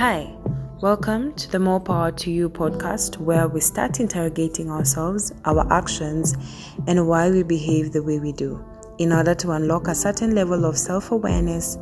Hi, 0.00 0.32
welcome 0.80 1.34
to 1.34 1.50
the 1.50 1.58
More 1.58 1.78
Power 1.78 2.10
to 2.10 2.30
You 2.30 2.48
podcast, 2.48 3.18
where 3.18 3.46
we 3.48 3.60
start 3.60 4.00
interrogating 4.00 4.70
ourselves, 4.70 5.30
our 5.44 5.70
actions, 5.70 6.38
and 6.86 7.06
why 7.06 7.30
we 7.30 7.42
behave 7.42 7.92
the 7.92 8.02
way 8.02 8.18
we 8.18 8.32
do, 8.32 8.64
in 8.96 9.12
order 9.12 9.34
to 9.34 9.50
unlock 9.50 9.88
a 9.88 9.94
certain 9.94 10.34
level 10.34 10.64
of 10.64 10.78
self 10.78 11.12
awareness 11.12 11.76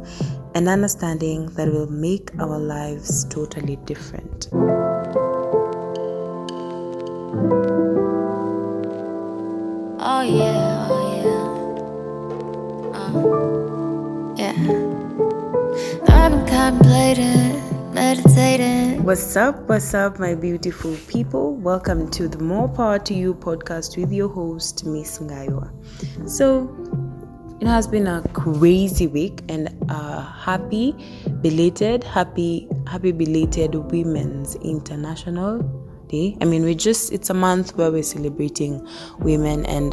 and 0.56 0.68
understanding 0.68 1.46
that 1.50 1.68
will 1.68 1.86
make 1.92 2.36
our 2.40 2.58
lives 2.58 3.24
totally 3.26 3.76
different. 3.86 4.48
Oh 10.00 10.22
yeah, 10.22 10.57
meditating. 18.08 19.04
What's 19.04 19.36
up? 19.36 19.68
What's 19.68 19.92
up, 19.92 20.18
my 20.18 20.34
beautiful 20.34 20.96
people? 21.08 21.54
Welcome 21.56 22.10
to 22.12 22.26
the 22.26 22.38
More 22.38 22.66
Power 22.66 22.98
to 23.00 23.12
You 23.12 23.34
podcast 23.34 23.98
with 23.98 24.10
your 24.10 24.30
host, 24.30 24.86
Miss 24.86 25.18
Ngaywa. 25.18 25.68
So, 26.26 26.74
it 27.60 27.66
has 27.66 27.86
been 27.86 28.06
a 28.06 28.26
crazy 28.32 29.08
week 29.08 29.42
and 29.50 29.68
a 29.90 30.22
happy 30.22 30.94
belated, 31.42 32.02
happy, 32.02 32.66
happy 32.86 33.12
belated 33.12 33.74
Women's 33.74 34.54
International 34.54 35.58
Day. 36.08 36.34
I 36.40 36.46
mean, 36.46 36.64
we 36.64 36.74
just, 36.74 37.12
it's 37.12 37.28
a 37.28 37.34
month 37.34 37.76
where 37.76 37.92
we're 37.92 38.02
celebrating 38.02 38.88
women 39.18 39.66
and 39.66 39.92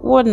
what, 0.00 0.26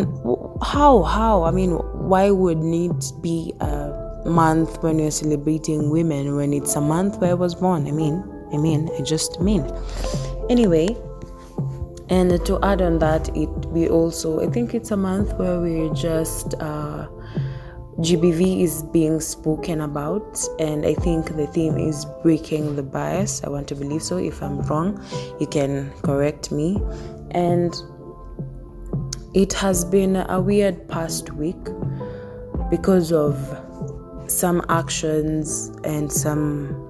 how, 0.63 1.03
how? 1.03 1.43
I 1.43 1.51
mean, 1.51 1.71
why 1.71 2.31
would 2.31 2.59
need 2.59 2.93
be 3.21 3.53
a 3.59 4.00
month 4.25 4.81
when 4.83 4.99
you're 4.99 5.11
celebrating 5.11 5.89
women 5.89 6.35
when 6.35 6.53
it's 6.53 6.75
a 6.75 6.81
month 6.81 7.17
where 7.17 7.31
I 7.31 7.33
was 7.33 7.55
born? 7.55 7.87
I 7.87 7.91
mean, 7.91 8.23
I 8.53 8.57
mean, 8.57 8.89
I 8.97 9.01
just 9.01 9.39
mean. 9.39 9.71
Anyway, 10.49 10.95
and 12.09 12.45
to 12.45 12.59
add 12.61 12.81
on 12.81 12.99
that, 12.99 13.29
it 13.35 13.49
we 13.67 13.87
also 13.87 14.41
I 14.41 14.51
think 14.51 14.73
it's 14.73 14.91
a 14.91 14.97
month 14.97 15.33
where 15.35 15.59
we 15.61 15.89
just 15.93 16.55
uh, 16.59 17.07
GBV 17.99 18.63
is 18.63 18.83
being 18.91 19.19
spoken 19.19 19.81
about, 19.81 20.43
and 20.59 20.85
I 20.85 20.95
think 20.95 21.35
the 21.35 21.47
theme 21.47 21.77
is 21.77 22.05
breaking 22.23 22.75
the 22.75 22.83
bias. 22.83 23.43
I 23.43 23.49
want 23.49 23.67
to 23.69 23.75
believe 23.75 24.03
so. 24.03 24.17
If 24.17 24.41
I'm 24.41 24.61
wrong, 24.63 25.03
you 25.39 25.47
can 25.47 25.91
correct 26.01 26.51
me. 26.51 26.81
And 27.31 27.73
it 29.33 29.53
has 29.53 29.85
been 29.85 30.15
a 30.17 30.41
weird 30.41 30.87
past 30.89 31.31
week 31.31 31.63
because 32.69 33.11
of 33.11 33.35
some 34.31 34.63
actions 34.69 35.71
and 35.83 36.11
some, 36.11 36.87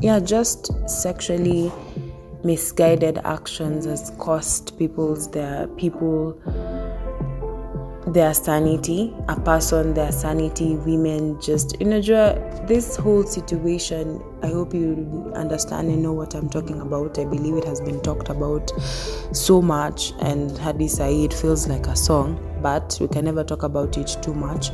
yeah, 0.00 0.20
just 0.20 0.70
sexually 0.88 1.72
misguided 2.44 3.18
actions 3.24 3.84
has 3.84 4.12
cost 4.18 4.78
people's 4.78 5.30
their 5.30 5.66
people 5.76 6.38
their 8.12 8.32
sanity 8.32 9.14
a 9.28 9.38
person 9.40 9.94
their 9.94 10.12
sanity 10.12 10.76
women 10.76 11.40
just 11.40 11.78
you 11.80 11.86
know 11.86 12.00
this 12.66 12.96
whole 12.96 13.24
situation 13.24 14.22
i 14.42 14.46
hope 14.46 14.72
you 14.74 15.30
understand 15.34 15.88
and 15.88 16.02
know 16.02 16.12
what 16.12 16.34
i'm 16.34 16.48
talking 16.48 16.80
about. 16.80 17.18
I 17.18 17.24
believe 17.24 17.56
it 17.56 17.64
has 17.64 17.80
been 17.80 18.00
talked 18.00 18.28
about 18.28 18.70
so 19.32 19.60
much 19.60 20.12
and 20.20 20.56
hadi 20.58 20.88
said 20.88 21.32
feels 21.34 21.68
like 21.68 21.86
a 21.86 21.96
song 21.96 22.38
but 22.62 22.96
we 23.00 23.08
can 23.08 23.24
never 23.24 23.44
talk 23.44 23.62
about 23.62 23.96
it 23.96 24.16
too 24.22 24.34
much. 24.34 24.70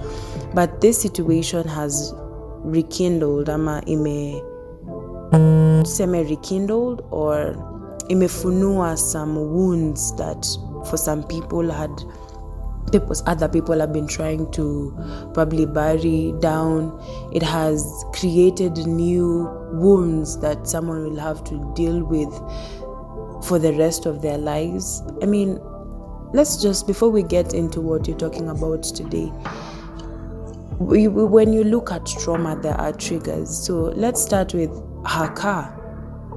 But 0.54 0.80
this 0.80 1.00
situation 1.00 1.66
has 1.68 2.14
rekindled 2.64 3.48
ama 3.48 3.82
ime 3.86 4.40
tuseme 5.82 6.28
rekindled 6.28 7.04
or 7.10 7.54
imefunua 8.08 8.96
some 8.96 9.36
wounds 9.36 10.14
that 10.16 10.46
for 10.86 10.96
some 10.96 11.22
people 11.24 11.70
had 11.70 11.90
people 12.92 13.14
other 13.26 13.48
people 13.48 13.80
have 13.80 13.92
been 13.92 14.06
trying 14.06 14.50
to 14.52 14.94
probably 15.34 15.66
bury 15.66 16.34
down. 16.40 16.98
It 17.32 17.42
has 17.42 18.04
created 18.12 18.76
new 18.86 19.48
wounds 19.72 20.38
that 20.40 20.66
someone 20.66 21.04
will 21.04 21.20
have 21.20 21.44
to 21.44 21.72
deal 21.74 22.02
with 22.04 22.32
for 23.44 23.58
the 23.58 23.72
rest 23.74 24.06
of 24.06 24.22
their 24.22 24.38
lives. 24.38 25.02
I 25.22 25.26
mean 25.26 25.60
let's 26.32 26.60
just 26.60 26.86
before 26.86 27.10
we 27.10 27.22
get 27.22 27.54
into 27.54 27.80
what 27.80 28.08
you're 28.08 28.18
talking 28.18 28.48
about 28.48 28.82
today 28.82 29.30
we, 30.80 31.06
when 31.06 31.52
you 31.52 31.62
look 31.62 31.92
at 31.92 32.04
trauma 32.06 32.56
there 32.56 32.74
are 32.74 32.92
triggers. 32.92 33.56
So 33.56 33.92
let's 33.94 34.22
start 34.22 34.54
with 34.54 34.70
her 35.06 35.28
car 35.34 35.83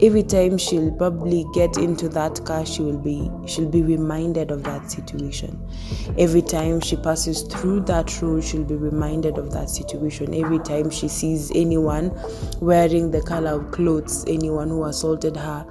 every 0.02 0.24
time 0.24 0.58
she'll 0.58 0.92
probably 0.92 1.46
get 1.54 1.78
into 1.78 2.08
that 2.10 2.44
car 2.46 2.66
she 2.66 2.82
will 2.82 2.98
be 2.98 3.32
she'll 3.48 3.70
be 3.70 3.82
reminded 3.82 4.52
of 4.52 4.64
that 4.64 4.92
situation. 4.92 5.60
Every 6.18 6.42
time 6.42 6.82
she 6.82 6.96
passes 6.98 7.42
through 7.44 7.82
that 7.82 8.22
road 8.22 8.44
she'll 8.44 8.64
be 8.64 8.76
reminded 8.76 9.38
of 9.38 9.52
that 9.52 9.70
situation. 9.70 10.34
Every 10.34 10.60
time 10.60 10.90
she 10.90 11.08
sees 11.08 11.52
anyone 11.56 12.12
wearing 12.62 13.12
the 13.12 13.22
color 13.22 13.52
of 13.60 13.72
clothes 13.72 14.24
anyone 14.28 14.70
who 14.70 14.84
assaulted 14.84 15.36
her 15.36 15.66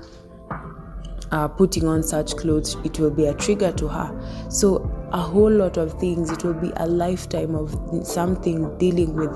uh, 1.32 1.48
putting 1.48 1.86
on 1.86 2.02
such 2.02 2.36
clothes 2.36 2.76
it 2.84 2.98
will 2.98 3.10
be 3.10 3.26
a 3.26 3.34
trigger 3.34 3.72
to 3.72 3.88
her. 3.88 4.48
So 4.50 4.90
a 5.12 5.20
whole 5.20 5.50
lot 5.50 5.76
of 5.76 5.98
things. 6.00 6.30
It 6.30 6.42
will 6.42 6.54
be 6.54 6.72
a 6.76 6.86
lifetime 6.86 7.54
of 7.54 7.78
something 8.04 8.76
dealing 8.78 9.14
with 9.14 9.30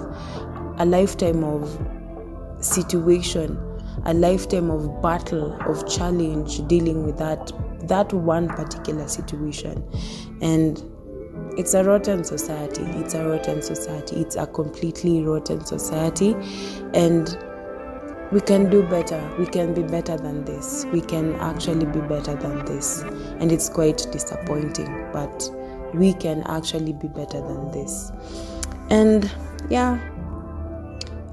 a 0.79 0.85
lifetime 0.85 1.45
of 1.45 1.79
situation 2.61 3.59
a 4.05 4.15
lifetime 4.15 4.71
of 4.71 5.03
battle 5.03 5.53
of 5.63 5.89
challenge 5.89 6.67
dealing 6.69 7.05
with 7.05 7.19
that 7.19 7.53
that 7.89 8.13
one 8.13 8.49
particular 8.49 9.09
situation. 9.09 9.83
And 10.41 10.83
it's 11.57 11.75
a 11.75 11.83
rotten 11.83 12.25
society. 12.25 12.83
It's 12.83 13.15
a 13.15 13.27
rotten 13.27 13.63
society. 13.63 14.17
It's 14.17 14.37
a 14.37 14.47
completely 14.47 15.23
rotten 15.25 15.65
society. 15.65 16.37
And 16.95 17.37
we 18.33 18.41
can 18.41 18.71
do 18.71 18.83
better. 18.85 19.21
We 19.39 19.47
can 19.47 19.75
be 19.75 19.83
better 19.83 20.17
than 20.17 20.45
this. 20.45 20.87
We 20.93 21.01
can 21.01 21.35
actually 21.37 21.87
be 21.87 22.01
better 22.01 22.37
than 22.37 22.65
this. 22.65 23.03
And 23.41 23.51
it's 23.51 23.69
quite 23.69 24.07
disappointing 24.13 25.11
but 25.13 25.51
we 25.95 26.13
can 26.15 26.43
actually 26.45 26.93
be 26.93 27.09
better 27.09 27.41
than 27.41 27.73
this. 27.73 28.13
And 28.91 29.31
yeah 29.69 29.99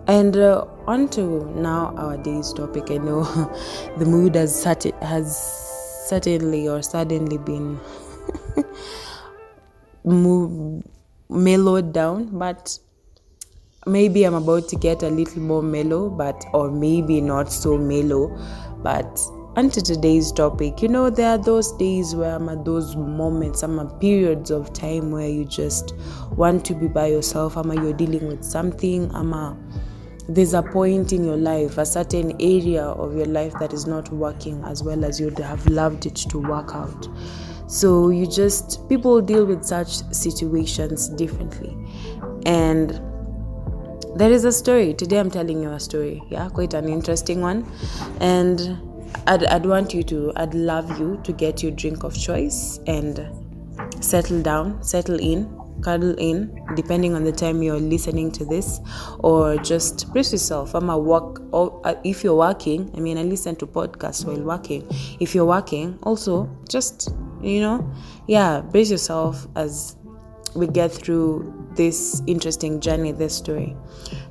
and 0.07 0.37
uh, 0.37 0.65
on 0.87 1.09
to 1.09 1.45
now 1.59 1.93
our 1.97 2.17
day's 2.17 2.53
topic. 2.53 2.89
I 2.89 2.97
know 2.97 3.23
the 3.97 4.05
mood 4.05 4.35
has 4.35 4.63
has 4.63 5.37
certainly 6.07 6.67
or 6.67 6.81
suddenly 6.81 7.37
been 7.37 7.79
moved, 10.05 10.87
mellowed 11.29 11.91
down, 11.91 12.37
but 12.39 12.79
maybe 13.85 14.23
I'm 14.23 14.35
about 14.35 14.69
to 14.69 14.77
get 14.77 15.03
a 15.03 15.09
little 15.09 15.41
more 15.41 15.61
mellow, 15.61 16.09
but 16.09 16.45
or 16.53 16.71
maybe 16.71 17.19
not 17.19 17.51
so 17.51 17.77
mellow. 17.77 18.37
But 18.81 19.19
onto 19.57 19.81
today's 19.81 20.31
topic, 20.31 20.81
you 20.81 20.87
know, 20.87 21.09
there 21.09 21.31
are 21.31 21.37
those 21.37 21.73
days 21.73 22.15
where 22.15 22.35
I'm 22.35 22.47
at 22.47 22.63
those 22.63 22.95
moments, 22.95 23.63
at 23.79 23.99
periods 23.99 24.51
of 24.51 24.71
time 24.71 25.11
where 25.11 25.27
you 25.27 25.43
just 25.43 25.93
want 26.31 26.63
to 26.65 26.75
be 26.75 26.87
by 26.87 27.07
yourself, 27.07 27.57
I'm 27.57 27.73
you're 27.73 27.91
dealing 27.91 28.27
with 28.27 28.45
something, 28.45 29.13
I'm 29.13 29.33
a 29.33 29.57
there's 30.29 30.53
a 30.53 30.61
point 30.61 31.13
in 31.13 31.23
your 31.23 31.37
life, 31.37 31.77
a 31.77 31.85
certain 31.85 32.31
area 32.41 32.83
of 32.83 33.15
your 33.15 33.25
life 33.25 33.53
that 33.59 33.71
is 33.71 33.87
not 33.87 34.11
working 34.11 34.61
as 34.65 34.83
well 34.83 35.05
as 35.05 35.19
you'd 35.19 35.39
have 35.39 35.65
loved 35.67 36.05
it 36.05 36.15
to 36.15 36.39
work 36.39 36.75
out. 36.75 37.07
So 37.67 38.09
you 38.09 38.27
just, 38.27 38.87
people 38.89 39.21
deal 39.21 39.45
with 39.45 39.63
such 39.63 40.03
situations 40.13 41.09
differently. 41.09 41.77
And 42.45 43.01
there 44.15 44.31
is 44.31 44.43
a 44.45 44.51
story. 44.51 44.93
Today 44.93 45.19
I'm 45.19 45.31
telling 45.31 45.61
you 45.61 45.71
a 45.71 45.79
story. 45.79 46.21
Yeah, 46.29 46.49
quite 46.49 46.73
an 46.73 46.89
interesting 46.89 47.41
one. 47.41 47.69
And 48.19 48.77
I'd, 49.27 49.45
I'd 49.45 49.65
want 49.65 49.93
you 49.93 50.03
to, 50.03 50.33
I'd 50.35 50.53
love 50.53 50.99
you 50.99 51.21
to 51.23 51.31
get 51.31 51.63
your 51.63 51.71
drink 51.71 52.03
of 52.03 52.17
choice 52.17 52.79
and 52.87 53.29
settle 54.01 54.41
down, 54.41 54.83
settle 54.83 55.19
in, 55.19 55.56
cuddle 55.81 56.15
in 56.17 56.63
depending 56.75 57.13
on 57.13 57.23
the 57.23 57.31
time 57.31 57.61
you're 57.61 57.79
listening 57.79 58.31
to 58.31 58.45
this 58.45 58.79
or 59.19 59.57
just 59.57 60.11
brace 60.13 60.31
yourself. 60.31 60.75
I'm 60.75 60.89
a 60.89 60.97
work 60.97 61.41
or 61.51 61.81
uh, 61.85 61.95
if 62.03 62.23
you're 62.23 62.35
working 62.35 62.91
i 62.95 62.99
mean 62.99 63.17
i 63.17 63.23
listen 63.23 63.55
to 63.57 63.67
podcasts 63.67 64.25
while 64.25 64.41
working. 64.41 64.87
If 65.19 65.35
you're 65.35 65.45
working 65.45 65.97
also 66.03 66.49
just 66.69 67.09
you 67.41 67.61
know 67.61 67.93
yeah 68.27 68.61
brace 68.61 68.91
yourself 68.91 69.47
as 69.55 69.95
we 70.55 70.67
get 70.67 70.91
through 70.91 71.53
this 71.75 72.23
interesting 72.25 72.79
journey 72.81 73.11
this 73.11 73.35
story. 73.35 73.75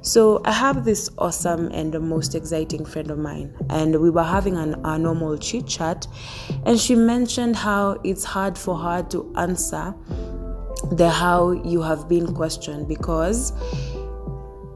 So 0.02 0.40
i 0.44 0.52
have 0.52 0.84
this 0.84 1.10
awesome 1.18 1.68
and 1.72 1.92
the 1.92 2.00
most 2.00 2.34
exciting 2.34 2.84
friend 2.84 3.10
of 3.10 3.18
mine 3.18 3.54
and 3.70 4.00
we 4.00 4.10
were 4.10 4.22
having 4.24 4.56
an, 4.56 4.74
a 4.84 4.98
normal 4.98 5.36
chit 5.38 5.66
chat 5.66 6.06
and 6.64 6.78
she 6.78 6.94
mentioned 6.94 7.56
how 7.56 8.00
it's 8.04 8.24
hard 8.24 8.58
for 8.58 8.76
her 8.76 9.02
to 9.04 9.32
answer 9.36 9.94
the 10.92 11.08
how 11.08 11.52
you 11.52 11.82
have 11.82 12.08
been 12.08 12.34
questioned 12.34 12.88
because 12.88 13.52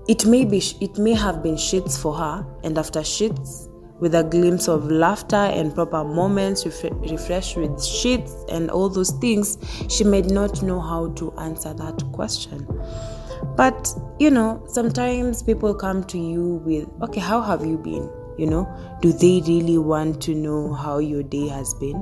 it 0.08 0.26
may 0.26 0.44
be 0.44 0.62
it 0.80 0.98
may 0.98 1.12
have 1.14 1.42
been 1.42 1.54
shits 1.54 1.98
for 2.00 2.14
her 2.14 2.46
and 2.64 2.78
after 2.78 3.00
shits 3.00 3.68
with 4.00 4.14
a 4.14 4.24
glimpse 4.24 4.66
of 4.66 4.90
laughter 4.90 5.36
and 5.36 5.74
proper 5.74 6.02
moments 6.02 6.64
ref- 6.64 6.92
refreshed 7.10 7.56
with 7.56 7.70
shits 7.72 8.32
and 8.50 8.70
all 8.70 8.88
those 8.88 9.10
things 9.12 9.58
she 9.88 10.04
may 10.04 10.22
not 10.22 10.62
know 10.62 10.80
how 10.80 11.10
to 11.10 11.30
answer 11.38 11.74
that 11.74 12.02
question. 12.12 12.66
But 13.56 13.94
you 14.18 14.30
know 14.30 14.62
sometimes 14.66 15.42
people 15.42 15.74
come 15.74 16.04
to 16.04 16.18
you 16.18 16.56
with 16.64 16.88
okay 17.02 17.20
how 17.20 17.40
have 17.42 17.64
you 17.64 17.76
been? 17.78 18.10
You 18.38 18.46
know 18.46 18.89
do 19.00 19.12
they 19.12 19.42
really 19.46 19.78
want 19.78 20.20
to 20.22 20.34
know 20.34 20.72
how 20.72 20.98
your 20.98 21.22
day 21.22 21.48
has 21.48 21.74
been? 21.74 22.00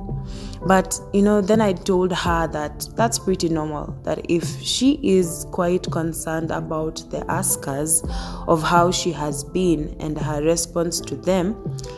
But 0.65 0.99
you 1.13 1.21
know 1.21 1.41
then 1.41 1.61
i 1.61 1.73
told 1.73 2.11
her 2.11 2.47
that 2.47 2.87
that's 2.95 3.17
pretty 3.17 3.49
normal 3.49 3.97
that 4.03 4.19
if 4.29 4.61
she 4.61 4.99
is 5.01 5.45
quite 5.51 5.89
concerned 5.91 6.51
about 6.51 7.03
the 7.11 7.29
askers 7.31 8.03
of 8.47 8.61
how 8.61 8.91
she 8.91 9.11
has 9.11 9.43
been 9.43 9.95
and 9.99 10.17
her 10.17 10.43
response 10.43 10.99
to 11.01 11.15
them 11.15 11.55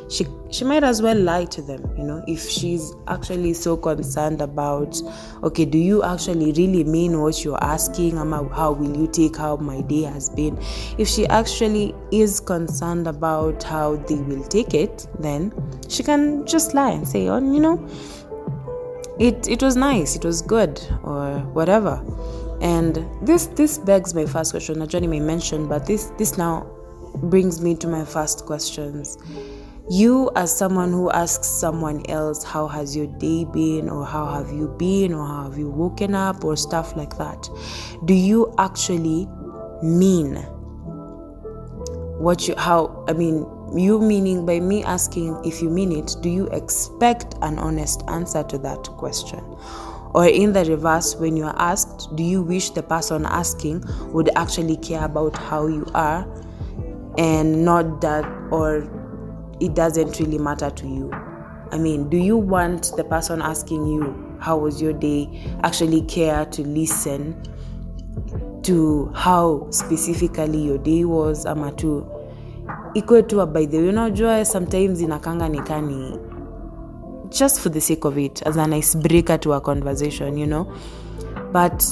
she 0.09 0.25
she 0.51 0.65
might 0.65 0.83
as 0.83 1.01
well 1.01 1.17
lie 1.17 1.45
to 1.45 1.61
them 1.61 1.81
you 1.97 2.03
know 2.03 2.23
if 2.27 2.47
she's 2.47 2.93
actually 3.07 3.53
so 3.53 3.75
concerned 3.75 4.41
about 4.41 5.01
okay 5.43 5.65
do 5.65 5.77
you 5.77 6.03
actually 6.03 6.51
really 6.53 6.83
mean 6.83 7.21
what 7.21 7.43
you're 7.43 7.63
asking? 7.63 8.17
How 8.17 8.71
will 8.71 8.95
you 8.97 9.07
take 9.07 9.37
how 9.37 9.55
my 9.57 9.81
day 9.81 10.03
has 10.03 10.29
been? 10.29 10.57
If 10.97 11.07
she 11.07 11.25
actually 11.27 11.95
is 12.11 12.39
concerned 12.39 13.07
about 13.07 13.63
how 13.63 13.95
they 13.95 14.15
will 14.15 14.43
take 14.43 14.73
it 14.73 14.90
then 15.19 15.51
she 15.89 16.03
can 16.03 16.45
just 16.45 16.73
lie 16.73 16.91
and 16.91 17.07
say 17.07 17.27
oh 17.27 17.37
you 17.37 17.59
know 17.59 17.77
it 19.19 19.47
it 19.47 19.61
was 19.61 19.75
nice 19.75 20.15
it 20.15 20.25
was 20.25 20.41
good 20.41 20.81
or 21.03 21.39
whatever. 21.53 22.03
And 22.61 23.05
this 23.21 23.47
this 23.47 23.77
begs 23.77 24.13
my 24.13 24.25
first 24.25 24.51
question. 24.51 24.87
Johnny 24.87 25.07
may 25.07 25.19
mention 25.19 25.67
but 25.67 25.85
this 25.85 26.11
this 26.17 26.37
now 26.37 26.67
brings 27.23 27.61
me 27.61 27.75
to 27.75 27.87
my 27.87 28.05
first 28.05 28.45
questions. 28.45 29.17
You 29.89 30.31
as 30.35 30.55
someone 30.55 30.91
who 30.91 31.11
asks 31.11 31.47
someone 31.47 32.05
else 32.09 32.43
how 32.43 32.67
has 32.67 32.95
your 32.95 33.07
day 33.07 33.45
been? 33.45 33.89
or 33.89 34.05
how 34.05 34.25
have 34.25 34.51
you 34.51 34.67
been? 34.77 35.13
or 35.13 35.27
how 35.27 35.43
have 35.43 35.57
you 35.57 35.69
woken 35.69 36.15
up? 36.15 36.43
or 36.43 36.55
stuff 36.55 36.95
like 36.95 37.17
that 37.17 37.49
do 38.05 38.13
you 38.13 38.53
actually 38.57 39.27
mean 39.83 40.35
what 42.21 42.47
you 42.47 42.55
how 42.55 43.03
i 43.07 43.13
mean 43.13 43.45
you 43.77 43.99
meaning 43.99 44.45
by 44.45 44.59
me 44.59 44.83
asking 44.83 45.39
if 45.45 45.61
you 45.61 45.69
mean 45.69 45.91
it 45.91 46.15
do 46.21 46.29
you 46.29 46.47
expect 46.47 47.35
an 47.41 47.57
honest 47.59 48.03
answer 48.07 48.43
to 48.43 48.57
that 48.57 48.83
question 48.97 49.39
or 50.13 50.25
in 50.27 50.51
the 50.51 50.65
reverse 50.65 51.15
when 51.15 51.37
you 51.37 51.45
are 51.45 51.55
asked 51.57 52.13
do 52.15 52.23
you 52.23 52.41
wish 52.41 52.71
the 52.71 52.83
person 52.83 53.25
asking 53.25 53.83
would 54.11 54.29
actually 54.35 54.75
care 54.77 55.05
about 55.05 55.35
how 55.37 55.67
you 55.67 55.85
are 55.93 56.27
and 57.17 57.63
not 57.63 58.01
that 58.01 58.25
or 58.51 58.87
it 59.61 59.75
doesn't 59.75 60.19
really 60.19 60.39
matter 60.39 60.69
to 60.71 60.87
you. 60.87 61.11
I 61.71 61.77
mean, 61.77 62.09
do 62.09 62.17
you 62.17 62.35
want 62.35 62.91
the 62.97 63.03
person 63.03 63.41
asking 63.41 63.87
you, 63.87 64.27
How 64.41 64.57
was 64.57 64.81
your 64.81 64.91
day, 64.91 65.29
actually 65.63 66.01
care 66.01 66.45
to 66.45 66.63
listen 66.63 67.37
to 68.63 69.11
how 69.15 69.67
specifically 69.69 70.57
your 70.59 70.77
day 70.79 71.05
was 71.05 71.45
ama 71.45 71.71
tu 71.71 72.05
ikuwe 72.93 73.23
tu 73.23 73.45
by 73.45 73.67
the 73.67 73.77
way 73.77 73.89
unajua 73.89 74.45
sometimes 74.45 75.01
inakanga 75.01 75.49
nikani 75.49 76.19
just 77.39 77.59
for 77.59 77.71
the 77.71 77.81
sake 77.81 78.07
of 78.07 78.17
it 78.17 78.47
as 78.47 78.57
an 78.57 78.73
icebreaker 78.73 79.39
to 79.39 79.53
a 79.53 79.61
conversation 79.61 80.37
you 80.37 80.45
know 80.45 80.65
but 81.53 81.83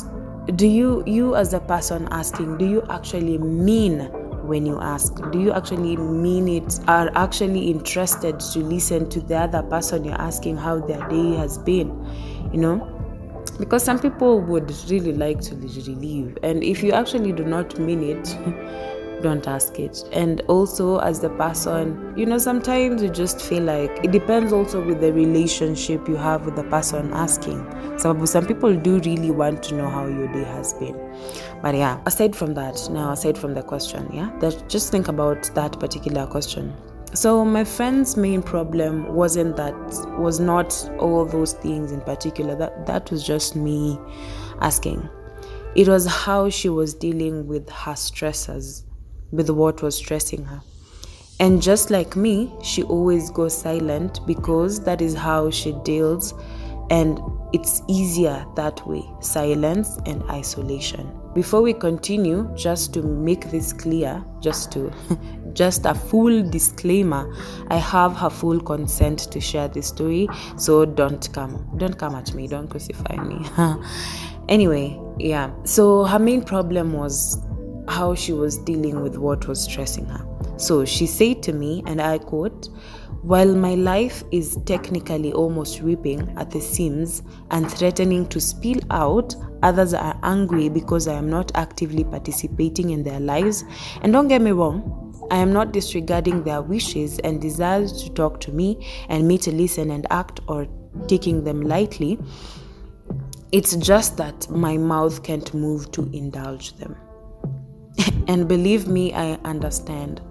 do 0.56 0.66
you 0.66 1.04
you 1.06 1.36
as 1.36 1.54
a 1.54 1.60
person 1.60 2.07
asking 2.12 2.57
do 2.57 2.66
you 2.66 2.84
actually 2.90 3.38
mean 3.38 4.10
when 4.50 4.66
you 4.66 4.81
ask? 4.81 5.16
Do 5.31 5.40
you 5.40 5.54
actually 5.54 5.96
mean 5.96 6.48
it? 6.48 6.80
Are 6.88 7.12
actually 7.16 7.69
interested 7.69 8.40
to 8.40 8.60
listen 8.60 9.07
to 9.10 9.22
the 9.22 9.38
other 9.38 9.62
person 9.63 10.04
you're 10.04 10.19
asking 10.19 10.57
how 10.57 10.80
their 10.80 11.07
day 11.07 11.36
has 11.36 11.57
been? 11.60 11.88
You 12.51 12.60
know? 12.60 12.96
Because 13.60 13.84
some 13.84 14.00
people 14.00 14.42
would 14.42 14.74
really 14.90 15.13
like 15.13 15.42
to 15.42 15.56
leave. 15.56 16.38
And 16.44 16.63
if 16.63 16.81
you 16.81 16.92
actually 16.92 17.31
do 17.31 17.46
not 17.46 17.78
mean 17.80 18.04
it, 18.04 18.28
don't 19.21 19.48
ask 19.48 19.80
it. 19.80 20.04
And 20.12 20.42
also, 20.48 20.98
as 21.00 21.19
the 21.19 21.30
person, 21.30 22.13
you 22.18 22.25
know, 22.25 22.38
sometimes 22.38 23.01
you 23.01 23.10
just 23.10 23.42
feel 23.42 23.63
like 23.63 23.92
it 24.04 24.12
depends 24.12 24.51
also 24.51 24.83
with 24.83 25.01
the 25.01 25.13
relationship 25.13 26.07
you 26.07 26.16
have 26.16 26.45
with 26.45 26.56
the 26.56 26.63
person 26.63 27.13
asking. 27.13 27.66
So, 28.00 28.25
some 28.25 28.45
people 28.45 28.75
do 28.75 29.00
really 29.00 29.31
want 29.31 29.63
to 29.63 29.75
know 29.75 29.89
how 29.89 30.07
your 30.07 30.31
day 30.31 30.44
has 30.44 30.74
been. 30.74 30.95
But 31.62 31.75
yeah, 31.75 32.01
aside 32.06 32.36
from 32.36 32.54
that, 32.54 32.88
now 32.92 33.12
aside 33.12 33.38
from 33.38 33.54
the 33.54 33.63
question, 33.63 34.10
yeah, 34.13 34.31
just 34.68 34.92
think 34.92 35.07
about 35.07 35.44
that 35.56 35.80
particular 35.80 36.25
question. 36.27 36.74
So 37.13 37.44
my 37.44 37.63
friend's 37.63 38.15
main 38.15 38.44
problem 38.44 39.15
wasn't 39.15 39.56
that 39.57 39.74
was 40.19 40.39
not 40.39 40.72
all 41.00 41.25
those 41.25 41.54
things 41.54 41.92
in 41.92 42.01
particular. 42.01 42.56
That 42.56 42.86
that 42.86 43.10
was 43.10 43.25
just 43.25 43.56
me 43.56 44.00
asking. 44.62 45.10
It 45.75 45.88
was 45.88 46.06
how 46.06 46.50
she 46.50 46.69
was 46.69 46.94
dealing 46.94 47.48
with 47.48 47.68
her 47.69 47.94
stressors 47.94 48.83
with 49.31 49.49
what 49.49 49.81
was 49.81 49.95
stressing 49.95 50.45
her. 50.45 50.61
And 51.39 51.61
just 51.61 51.89
like 51.89 52.15
me, 52.15 52.53
she 52.61 52.83
always 52.83 53.29
goes 53.29 53.57
silent 53.57 54.19
because 54.27 54.83
that 54.83 55.01
is 55.01 55.15
how 55.15 55.49
she 55.49 55.71
deals, 55.83 56.33
and 56.89 57.19
it's 57.53 57.81
easier 57.87 58.45
that 58.55 58.85
way 58.85 59.03
silence 59.21 59.97
and 60.05 60.21
isolation. 60.23 61.15
Before 61.33 61.61
we 61.61 61.73
continue, 61.73 62.49
just 62.55 62.93
to 62.95 63.03
make 63.03 63.51
this 63.51 63.71
clear, 63.71 64.23
just 64.41 64.71
to 64.73 64.91
just 65.53 65.85
a 65.85 65.93
full 65.93 66.43
disclaimer, 66.49 67.33
I 67.69 67.77
have 67.77 68.15
her 68.17 68.29
full 68.29 68.59
consent 68.59 69.19
to 69.31 69.39
share 69.39 69.67
this 69.67 69.87
story, 69.87 70.27
so 70.57 70.85
don't 70.85 71.31
come 71.31 71.71
don't 71.77 71.97
come 71.97 72.15
at 72.15 72.33
me, 72.33 72.47
don't 72.47 72.67
crucify 72.67 73.15
me. 73.23 73.45
anyway, 74.49 74.99
yeah. 75.19 75.51
So 75.63 76.03
her 76.03 76.19
main 76.19 76.43
problem 76.43 76.93
was 76.93 77.41
how 77.89 78.15
she 78.15 78.33
was 78.33 78.57
dealing 78.57 79.01
with 79.01 79.18
what 79.18 79.47
was 79.47 79.63
stressing 79.63 80.06
her. 80.06 80.25
So 80.57 80.86
she 80.86 81.06
said 81.06 81.41
to 81.44 81.53
me, 81.53 81.83
and 81.86 82.01
I 82.01 82.18
quote, 82.18 82.69
while 83.21 83.53
my 83.53 83.75
life 83.75 84.24
is 84.31 84.57
technically 84.65 85.33
almost 85.33 85.81
ripping 85.81 86.33
at 86.38 86.51
the 86.51 86.62
seams 86.62 87.21
and 87.51 87.69
threatening 87.69 88.27
to 88.27 88.39
spill 88.39 88.80
out, 88.91 89.36
others 89.62 89.94
are 89.94 90.18
angry 90.24 90.69
because 90.69 91.07
I 91.07 91.15
am 91.15 91.30
not 91.30 91.51
actively 91.56 92.06
participating 92.06 92.91
in 92.91 93.03
their 93.03 93.19
lives. 93.19 93.65
And 94.01 94.13
don't 94.13 94.30
get 94.30 94.41
me 94.41 94.51
wrong, 94.51 95.27
I 95.31 95.38
am 95.38 95.51
not 95.51 95.74
disregarding 95.74 96.44
their 96.44 96.62
wishes 96.62 97.19
and 97.19 97.41
desires 97.41 98.03
to 98.03 98.09
talk 98.09 98.39
to 98.41 98.51
me 98.51 98.88
and 99.10 99.27
me 99.27 99.38
to 99.39 99.51
listen 99.51 99.91
and 99.91 100.08
act 100.12 100.39
or 100.48 100.67
taking 101.08 101.43
them 101.43 101.62
lightly. 101.62 102.17
It's 103.51 103.75
just 103.75 104.17
that 104.17 104.50
my 104.50 104.77
mouth 104.77 105.24
can't 105.24 105.53
move 105.53 105.91
to 105.91 106.10
indulge 106.13 106.74
them. 106.77 106.96
And 108.27 108.48
believe 108.48 108.88
me, 108.88 109.13
I 109.13 109.34
understand. 109.44 110.22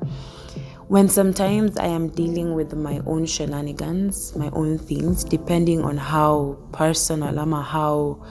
When 0.89 1.09
sometimes 1.09 1.77
I 1.77 1.87
am 1.87 2.09
dealing 2.09 2.55
with 2.55 2.75
my 2.75 3.01
own 3.07 3.27
shenanigans, 3.27 4.35
my 4.37 4.49
own 4.55 4.79
things, 4.79 5.23
depending 5.23 5.83
on 5.83 5.99
how 5.99 6.57
personal 6.73 7.39
or 7.39 7.63
how 7.63 8.25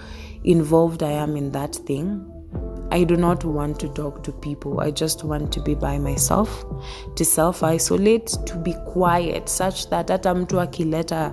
involved 0.43 1.03
I 1.03 1.11
am 1.11 1.35
in 1.35 1.51
that 1.51 1.75
thing, 1.75 2.25
I 2.89 3.03
do 3.03 3.17
not 3.17 3.43
want 3.43 3.79
to 3.81 3.89
talk 3.89 4.23
to 4.23 4.31
people. 4.31 4.79
I 4.79 4.91
just 4.91 5.23
want 5.23 5.51
to 5.53 5.61
be 5.61 5.75
by 5.75 5.99
myself, 5.99 6.65
to 7.15 7.25
self 7.25 7.61
isolate, 7.61 8.27
to 8.45 8.57
be 8.57 8.73
quiet, 8.85 9.49
such 9.49 9.89
that 9.89 10.09
at 10.09 10.23
mtu 10.23 10.57
akileta 10.59 11.31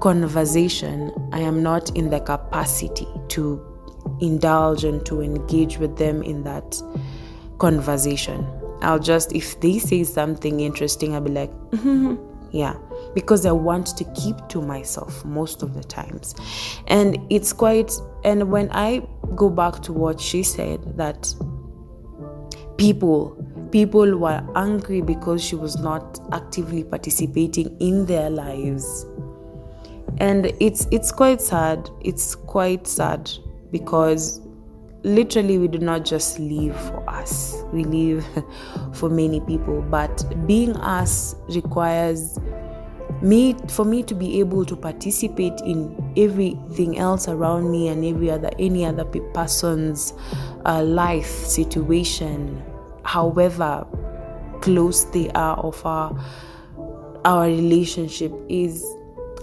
conversation, 0.00 1.12
I 1.32 1.40
am 1.40 1.62
not 1.62 1.94
in 1.96 2.10
the 2.10 2.20
capacity 2.20 3.06
to 3.28 3.73
indulge 4.20 4.84
and 4.84 5.04
to 5.06 5.20
engage 5.20 5.78
with 5.78 5.96
them 5.96 6.22
in 6.22 6.42
that 6.44 6.80
conversation. 7.58 8.46
I'll 8.82 8.98
just, 8.98 9.32
if 9.32 9.60
they 9.60 9.78
say 9.78 10.04
something 10.04 10.60
interesting, 10.60 11.14
I'll 11.14 11.20
be 11.20 11.30
like, 11.30 11.50
mm-hmm, 11.70 12.16
yeah, 12.50 12.76
because 13.14 13.46
I 13.46 13.52
want 13.52 13.96
to 13.96 14.04
keep 14.14 14.36
to 14.48 14.60
myself 14.60 15.24
most 15.24 15.62
of 15.62 15.74
the 15.74 15.82
times. 15.82 16.34
And 16.88 17.18
it's 17.30 17.52
quite, 17.52 17.92
and 18.24 18.50
when 18.50 18.70
I 18.72 19.06
go 19.34 19.48
back 19.48 19.80
to 19.82 19.92
what 19.92 20.20
she 20.20 20.42
said, 20.42 20.96
that 20.96 21.34
people, 22.76 23.36
people 23.72 24.18
were 24.18 24.46
angry 24.54 25.00
because 25.00 25.42
she 25.42 25.56
was 25.56 25.78
not 25.78 26.20
actively 26.32 26.84
participating 26.84 27.76
in 27.80 28.06
their 28.06 28.30
lives. 28.30 29.06
And 30.18 30.52
it's 30.60 30.86
it's 30.92 31.10
quite 31.10 31.42
sad. 31.42 31.90
It's 32.00 32.36
quite 32.36 32.86
sad 32.86 33.28
because 33.74 34.40
literally 35.02 35.58
we 35.58 35.66
do 35.66 35.78
not 35.78 36.04
just 36.04 36.38
live 36.38 36.74
for 36.88 37.02
us 37.10 37.64
we 37.74 37.84
live 37.84 38.24
for 38.94 39.10
many 39.10 39.40
people. 39.40 39.82
But 39.82 40.24
being 40.46 40.76
us 40.76 41.34
requires 41.48 42.38
me 43.20 43.54
for 43.68 43.84
me 43.84 44.02
to 44.02 44.14
be 44.14 44.40
able 44.40 44.64
to 44.64 44.76
participate 44.76 45.60
in 45.60 46.12
everything 46.16 46.98
else 46.98 47.28
around 47.28 47.70
me 47.70 47.88
and 47.88 48.04
every 48.04 48.30
other 48.30 48.50
any 48.58 48.84
other 48.84 49.04
person's 49.04 50.12
uh, 50.64 50.82
life 50.82 51.26
situation 51.26 52.62
however 53.04 53.86
close 54.60 55.04
they 55.12 55.30
are 55.30 55.56
of 55.58 55.84
our 55.86 56.18
our 57.24 57.44
relationship 57.44 58.32
is 58.48 58.84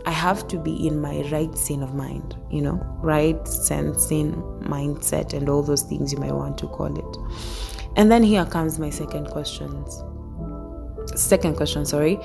I 0.06 0.12
have 0.12 0.48
to 0.50 0.58
be 0.58 0.88
in 0.88 1.00
my 1.00 1.22
right 1.32 1.56
sane 1.58 1.84
of 1.84 1.94
mind, 1.94 2.36
you 2.50 2.62
know, 2.62 2.82
right 3.02 3.48
sensing 3.48 4.34
mindset 4.62 5.34
and 5.34 5.50
all 5.50 5.62
those 5.62 5.84
things 5.84 6.12
you 6.12 6.20
might 6.20 6.34
want 6.34 6.58
to 6.60 6.68
call 6.68 6.98
it. 6.98 7.18
And 7.96 8.12
then 8.12 8.24
here 8.24 8.46
comes 8.46 8.80
my 8.80 8.90
second 8.90 9.28
questions. 9.28 10.04
Second 11.16 11.58
question, 11.58 11.86
sorry. 11.86 12.20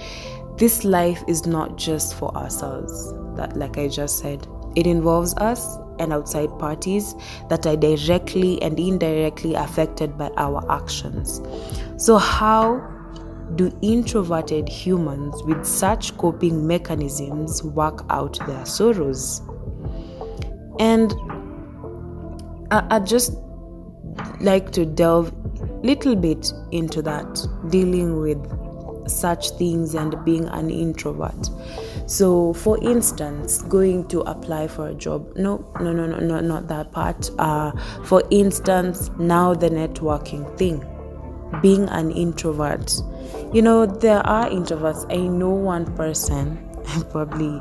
This 0.57 0.85
life 0.85 1.23
is 1.29 1.47
not 1.47 1.77
just 1.77 2.15
for 2.15 2.35
ourselves. 2.37 3.13
That 3.37 3.57
like 3.57 3.77
I 3.77 3.89
just 3.89 4.19
said, 4.19 4.47
it 4.75 4.87
involves 4.87 5.35
us 5.35 5.77
and 5.99 6.13
outside 6.13 6.57
parties 6.59 7.15
that 7.49 7.67
are 7.67 7.77
directly 7.77 8.61
and 8.63 8.79
indirectly 8.79 9.55
affected 9.55 10.17
by 10.17 10.31
our 10.37 10.65
actions. 10.71 11.41
So 11.97 12.17
how 12.17 12.96
do 13.55 13.77
introverted 13.83 14.69
humans 14.69 15.43
with 15.45 15.65
such 15.65 16.17
coping 16.19 16.67
mechanisms 16.67 17.63
work 17.63 18.05
out 18.11 18.39
their 18.47 18.67
sorrows? 18.67 19.41
And 20.79 21.15
I, 22.71 22.87
I 22.91 22.99
just 23.01 23.35
like 24.41 24.73
to 24.73 24.85
delve 24.85 25.33
a 25.61 25.67
little 25.87 26.17
bit 26.17 26.53
into 26.73 27.03
that, 27.03 27.47
dealing 27.71 28.21
with 28.21 28.39
such 29.09 29.51
things 29.51 29.95
and 29.95 30.23
being 30.25 30.47
an 30.49 30.71
introvert. 30.71 31.49
So, 32.07 32.53
for 32.53 32.79
instance, 32.83 33.63
going 33.63 34.09
to 34.09 34.21
apply 34.21 34.69
for 34.69 34.89
a 34.89 34.95
job. 34.95 35.37
No, 35.37 35.73
no, 35.81 35.93
no, 35.93 36.07
no, 36.07 36.19
no 36.19 36.41
not 36.41 36.69
that 36.69 36.93
part. 36.93 37.31
Uh, 37.39 37.73
for 38.05 38.23
instance, 38.31 39.11
now 39.19 39.55
the 39.55 39.69
networking 39.69 40.57
thing, 40.57 40.85
being 41.63 41.89
an 41.89 42.11
introvert. 42.11 42.95
You 43.53 43.63
know, 43.63 43.87
there 43.87 44.27
are 44.27 44.49
introverts. 44.49 45.07
I 45.13 45.27
know 45.27 45.51
one 45.51 45.95
person, 45.97 46.59
probably 47.11 47.61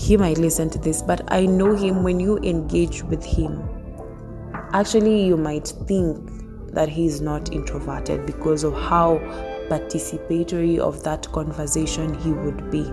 he 0.00 0.16
might 0.16 0.38
listen 0.38 0.70
to 0.70 0.78
this, 0.78 1.02
but 1.02 1.30
I 1.32 1.46
know 1.46 1.74
him 1.74 2.02
when 2.02 2.18
you 2.20 2.38
engage 2.38 3.02
with 3.02 3.24
him. 3.24 3.62
Actually, 4.72 5.24
you 5.26 5.36
might 5.36 5.68
think 5.86 6.18
that 6.72 6.88
he's 6.88 7.20
not 7.20 7.52
introverted 7.52 8.24
because 8.24 8.64
of 8.64 8.72
how 8.72 9.18
participatory 9.68 10.78
of 10.78 11.02
that 11.02 11.30
conversation 11.32 12.14
he 12.14 12.32
would 12.32 12.70
be. 12.70 12.90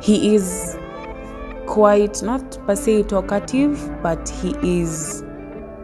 He 0.00 0.34
is 0.34 0.78
quite 1.66 2.22
not 2.22 2.58
per 2.66 2.76
se 2.76 3.04
talkative, 3.04 4.02
but 4.02 4.28
he 4.28 4.54
is 4.62 5.24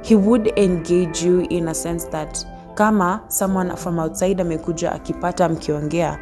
he 0.04 0.14
would 0.14 0.56
engage 0.58 1.22
you 1.22 1.46
in 1.50 1.68
a 1.68 1.74
sense 1.74 2.04
that 2.06 2.44
kama 2.74 3.20
someone 3.28 3.76
from 3.76 3.98
outside 3.98 4.42
amekuja 4.42 4.92
akipata 4.92 5.48
mkiongea 5.48 6.18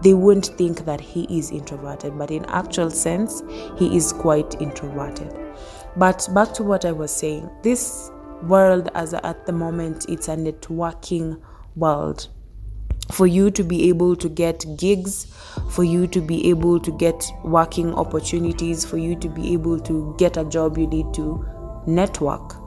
they 0.00 0.14
won't 0.14 0.56
think 0.56 0.84
that 0.84 1.00
he 1.00 1.26
is 1.30 1.52
introverted 1.52 2.12
but 2.18 2.30
in 2.30 2.44
actual 2.48 2.90
sense 2.90 3.44
he 3.78 3.96
is 3.96 4.14
quite 4.14 4.56
introverted. 4.60 5.32
But 5.96 6.28
back 6.34 6.52
to 6.54 6.64
what 6.64 6.84
i 6.84 6.92
was 6.92 7.18
saying 7.18 7.48
this 7.62 8.10
world 8.48 8.90
as 8.94 9.14
at 9.14 9.46
the 9.46 9.52
moment 9.52 10.04
it's 10.08 10.28
a 10.28 10.36
networking 10.36 11.40
world. 11.76 12.28
For 13.12 13.26
you 13.26 13.50
to 13.50 13.62
be 13.62 13.88
able 13.88 14.16
to 14.16 14.28
get 14.28 14.64
gigs 14.76 15.26
for 15.70 15.84
you 15.84 16.06
to 16.06 16.20
be 16.20 16.50
able 16.50 16.80
to 16.80 16.92
get 16.98 17.24
working 17.44 17.94
opportunities 17.94 18.84
for 18.84 18.98
you 18.98 19.14
to 19.16 19.28
be 19.28 19.52
able 19.52 19.78
to 19.80 20.14
get 20.18 20.36
a 20.36 20.44
job 20.44 20.78
you 20.78 20.86
need 20.86 21.12
to 21.14 21.44
network 21.86 22.63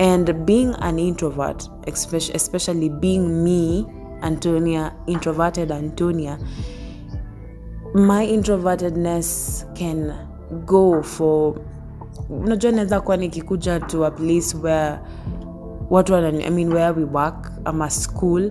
and 0.00 0.32
being 0.46 0.74
an 0.80 0.98
introvert 0.98 1.70
especially 2.34 2.88
being 2.88 3.44
me 3.44 3.86
antonia 4.22 4.92
introverted 5.06 5.72
antonia 5.72 6.38
my 7.94 8.26
introvertedness 8.26 9.66
can 9.74 10.12
go 10.66 11.02
for 11.02 11.54
unajua 12.30 12.72
naweza 12.72 13.00
kuwa 13.00 13.16
nikikuja 13.16 13.80
to 13.80 14.06
a 14.06 14.10
place 14.10 14.56
where 14.62 14.98
watu 15.90 16.12
wanani, 16.12 16.44
I 16.44 16.50
mean 16.50 16.72
where 16.72 16.90
we 16.90 17.04
work 17.04 17.52
ama 17.64 17.90
school 17.90 18.50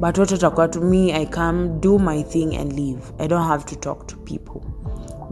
but 0.00 0.18
watu 0.18 0.34
watakuwa 0.34 0.68
to 0.68 0.80
me 0.80 1.12
i 1.12 1.26
come 1.26 1.68
do 1.68 1.98
my 1.98 2.22
thing 2.22 2.56
and 2.56 2.72
leave. 2.72 3.00
I 3.18 3.28
don't 3.28 3.46
have 3.46 3.64
to 3.64 3.76
talk 3.76 4.06
to 4.06 4.16
people 4.16 4.71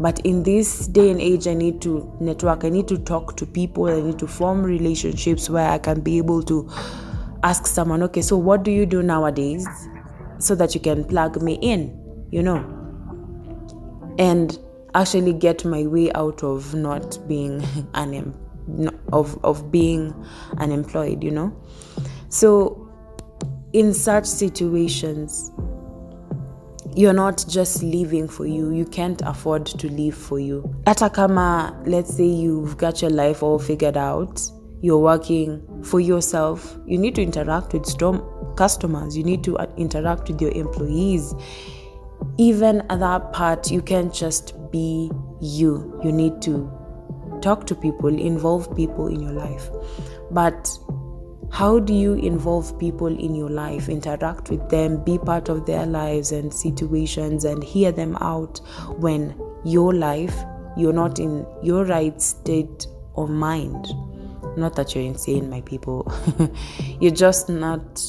but 0.01 0.19
in 0.21 0.43
this 0.43 0.87
day 0.87 1.11
and 1.11 1.21
age 1.21 1.47
i 1.47 1.53
need 1.53 1.81
to 1.83 2.11
network. 2.21 2.65
I 2.65 2.71
need 2.71 2.89
to 2.89 2.97
talk 2.99 3.37
to 3.37 3.47
people. 3.47 3.87
I 3.87 4.01
need 4.01 4.19
to 4.21 4.27
form 4.27 4.63
relationships 4.63 5.51
where 5.51 5.69
i 5.69 5.79
can 5.79 6.01
be 6.01 6.17
able 6.17 6.43
to 6.45 6.69
ask 7.43 7.67
someone 7.67 8.03
okay 8.03 8.23
so 8.23 8.37
what 8.37 8.63
do 8.63 8.71
you 8.71 8.85
do 8.87 9.03
nowadays 9.03 9.67
so 10.39 10.55
that 10.55 10.75
you 10.75 10.81
can 10.81 11.05
plug 11.05 11.41
me 11.43 11.59
in? 11.61 12.27
You 12.31 12.43
know? 12.43 12.77
And 14.19 14.59
actually 14.95 15.35
get 15.35 15.65
my 15.65 15.87
way 15.87 16.11
out 16.13 16.43
of 16.43 16.75
not 16.75 17.19
being 17.29 17.61
unem- 17.95 18.35
of 19.13 19.39
of 19.45 19.71
being 19.71 20.15
unemployed 20.59 21.23
you 21.23 21.31
know? 21.31 21.55
So 22.31 22.89
in 23.75 23.93
such 23.93 24.25
situations 24.25 25.53
you're 26.97 27.13
not 27.13 27.45
just 27.49 27.83
living 27.83 28.29
for 28.29 28.47
you 28.47 28.73
you 28.73 28.85
can't 28.85 29.23
afford 29.23 29.67
to 29.67 29.89
live 29.91 30.15
for 30.15 30.39
you. 30.39 30.63
Hata 30.87 31.11
kama 31.11 31.81
let's 31.87 32.17
say 32.17 32.27
you've 32.27 32.77
got 32.77 33.01
your 33.01 33.11
life 33.11 33.43
all 33.43 33.59
figured 33.59 33.97
out 33.97 34.41
you're 34.83 34.99
working 34.99 35.63
for 35.85 36.01
yourself 36.01 36.77
you 36.87 36.99
need 36.99 37.15
to 37.15 37.23
interact 37.23 37.73
with 37.73 37.87
storm 37.87 38.23
customers 38.57 39.17
you 39.17 39.23
need 39.23 39.45
to 39.45 39.57
uh, 39.59 39.67
interact 39.77 40.29
with 40.29 40.41
your 40.41 40.53
employees. 40.53 41.35
Even 42.39 42.81
at 42.91 43.01
that 43.01 43.33
part 43.33 43.71
you 43.71 43.83
can't 43.83 44.13
just 44.13 44.55
be 44.71 45.11
you. 45.41 46.01
You 46.05 46.13
need 46.13 46.43
to 46.43 46.71
talk 47.41 47.67
to 47.67 47.75
people 47.75 48.09
involve 48.09 48.75
people 48.77 49.07
in 49.07 49.21
your 49.21 49.33
life. 49.33 49.69
But 50.31 50.71
how 51.51 51.81
do 51.81 51.93
you 51.93 52.15
involve 52.15 52.79
people 52.79 53.09
in 53.09 53.35
your 53.35 53.51
life 53.51 53.89
interact 53.89 54.51
with 54.51 54.69
them 54.71 55.03
be 55.03 55.19
part 55.19 55.49
of 55.49 55.67
their 55.67 55.85
lives 55.85 56.33
and 56.33 56.53
situations 56.53 57.45
and 57.45 57.63
hear 57.63 57.91
them 57.93 58.17
out 58.21 58.59
when 58.99 59.39
your 59.65 59.93
life 59.93 60.35
you're 60.77 60.93
not 60.93 61.19
in 61.19 61.45
your 61.63 61.85
right 61.85 62.21
state 62.23 62.87
of 63.17 63.31
mind? 63.31 63.89
Not 64.57 64.77
that 64.77 64.95
you're 64.95 65.05
insane 65.05 65.51
my 65.51 65.61
people. 65.61 66.13
You're 67.01 67.13
just 67.13 67.49
not 67.49 68.03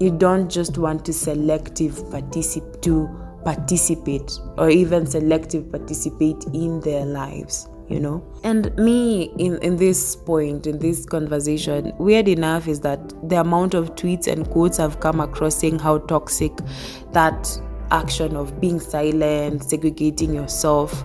you 0.00 0.10
don't 0.10 0.48
just 0.48 0.78
want 0.78 1.04
to 1.04 1.12
selective 1.12 1.92
particip- 2.04 2.80
to 2.82 3.08
participate 3.44 4.38
or 4.56 4.70
even 4.70 5.06
selective 5.06 5.70
participate 5.70 6.42
in 6.54 6.80
their 6.80 7.04
lives 7.04 7.68
you 7.90 7.98
know? 7.98 8.24
And 8.44 8.74
me 8.76 9.32
in 9.36 9.58
in 9.58 9.76
this 9.76 10.16
point 10.16 10.66
in 10.66 10.78
this 10.78 11.04
conversation 11.04 11.92
weird 11.98 12.28
enough 12.28 12.68
is 12.68 12.80
that 12.80 13.00
the 13.28 13.40
amount 13.40 13.74
of 13.74 13.94
tweets 13.96 14.26
and 14.26 14.48
quotes 14.50 14.78
i've 14.78 15.00
come 15.00 15.20
across 15.20 15.56
saying 15.56 15.78
how 15.78 15.98
toxic 15.98 16.52
that 17.12 17.60
action 17.90 18.36
of 18.36 18.60
being 18.60 18.78
silent 18.80 19.64
segregating 19.64 20.32
yourself 20.32 21.04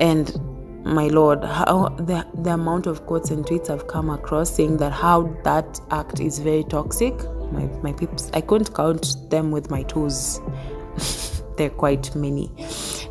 and 0.00 0.38
my 0.84 1.08
lord 1.08 1.42
how 1.42 1.88
the, 1.98 2.24
the 2.42 2.50
amount 2.50 2.86
of 2.86 3.04
quotes 3.06 3.30
and 3.30 3.44
tweets 3.46 3.70
i've 3.70 3.88
come 3.88 4.10
across 4.10 4.54
saying 4.54 4.76
that 4.76 4.92
how 4.92 5.22
that 5.42 5.80
act 5.90 6.20
is 6.20 6.38
very 6.38 6.64
toxic 6.64 7.14
my, 7.50 7.64
my 7.82 7.92
peeps 7.92 8.30
i 8.34 8.40
couldn't 8.40 8.72
count 8.74 9.16
them 9.30 9.50
with 9.50 9.70
my 9.70 9.82
toes. 9.84 10.40
They're 11.56 11.70
quite 11.70 12.14
many 12.14 12.52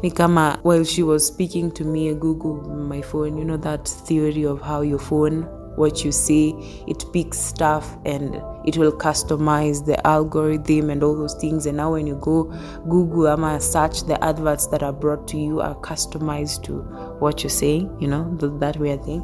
ni 0.04 0.12
kama 0.12 0.60
while 0.64 0.84
she 0.84 1.04
was 1.04 1.28
speaking 1.28 1.72
to 1.72 1.84
me 1.84 2.14
google 2.14 2.56
my 2.78 3.02
phone 3.02 3.38
you 3.38 3.46
know 3.46 3.58
that 3.58 3.88
theory 3.88 4.46
of 4.46 4.62
how 4.62 4.82
your 4.82 5.00
phone 5.00 5.48
what 5.78 6.04
you 6.04 6.12
say 6.12 6.50
it 6.88 7.06
picks 7.14 7.38
stuff 7.38 7.98
and 8.04 8.42
it 8.66 8.78
will 8.78 8.92
customize 8.92 9.86
the 9.86 10.06
algorithm 10.06 10.90
and 10.90 11.04
all 11.04 11.16
those 11.16 11.36
things. 11.36 11.68
And 11.68 11.78
now 11.78 11.92
when 11.92 12.08
you 12.08 12.16
go 12.16 12.46
google 12.90 13.28
ama 13.28 13.62
search 13.62 14.04
the 14.06 14.22
adverts 14.24 14.68
that 14.68 14.82
are 14.82 14.92
brought 14.92 15.28
to 15.30 15.38
you 15.38 15.62
are 15.62 15.76
customized 15.76 16.64
to 16.64 16.80
what 17.20 17.44
you're 17.44 17.50
saying 17.50 17.96
you 18.02 18.08
know 18.08 18.36
that 18.60 18.78
weird 18.78 19.04
thing 19.06 19.22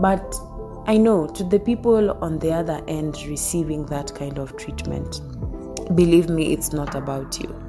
but 0.00 0.34
i 0.86 0.96
know 0.96 1.26
to 1.28 1.42
the 1.44 1.58
people 1.58 2.10
on 2.22 2.38
the 2.40 2.52
other 2.52 2.82
end 2.86 3.16
receiving 3.26 3.86
that 3.86 4.14
kind 4.14 4.38
of 4.38 4.54
treatment 4.56 5.22
believe 5.96 6.28
me 6.28 6.52
it's 6.52 6.72
not 6.72 6.94
about 6.94 7.40
you 7.40 7.63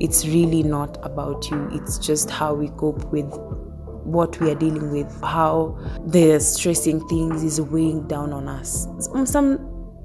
it's 0.00 0.26
really 0.26 0.62
not 0.62 0.98
about 1.04 1.50
you. 1.50 1.68
It's 1.72 1.98
just 1.98 2.30
how 2.30 2.54
we 2.54 2.68
cope 2.70 3.04
with 3.12 3.30
what 4.04 4.40
we 4.40 4.50
are 4.50 4.54
dealing 4.54 4.90
with 4.90 5.22
how 5.22 5.78
the 6.06 6.40
stressing 6.40 7.06
things 7.08 7.44
is 7.44 7.60
weighing 7.60 8.08
down 8.08 8.32
on 8.32 8.48
us. 8.48 8.88
Some, 9.24 9.26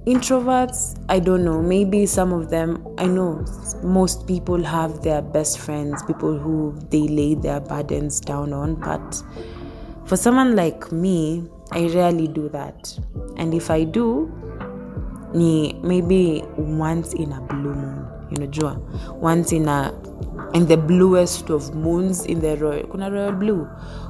introverts 0.06 1.04
i 1.10 1.18
don't 1.18 1.44
know 1.44 1.64
maybe 1.64 2.06
some 2.06 2.32
of 2.32 2.52
them 2.52 2.88
i 3.00 3.08
know 3.08 3.44
most 3.82 4.28
people 4.28 4.64
have 4.64 5.02
their 5.02 5.20
best 5.20 5.58
friends 5.58 6.04
people 6.04 6.38
who 6.38 6.78
they 6.92 7.08
lay 7.08 7.34
their 7.34 7.60
burdens 7.60 8.20
down 8.20 8.54
on 8.54 8.75
but 8.75 9.24
for 10.06 10.16
someone 10.16 10.56
like 10.56 10.92
me 10.92 11.44
i 11.72 11.88
rarely 11.88 12.28
do 12.28 12.48
that. 12.50 12.96
And 13.38 13.52
if 13.56 13.72
i 13.72 13.84
do 13.84 14.32
maybe 15.34 16.44
once 16.56 17.14
in 17.14 17.32
a 17.32 17.42
blue 17.42 17.74
moon 17.74 18.14
unajua 18.36 18.77
once 19.22 19.56
in 19.56 19.68
a 19.68 19.92
in 20.54 20.68
the 20.68 20.77
bluest 20.77 21.50
of 21.50 21.75
moons 21.75 22.25
in 22.25 22.42
the 22.42 22.56
royal 22.56 22.88
kuna 22.88 23.10
royal 23.10 23.32
blue. 23.32 23.68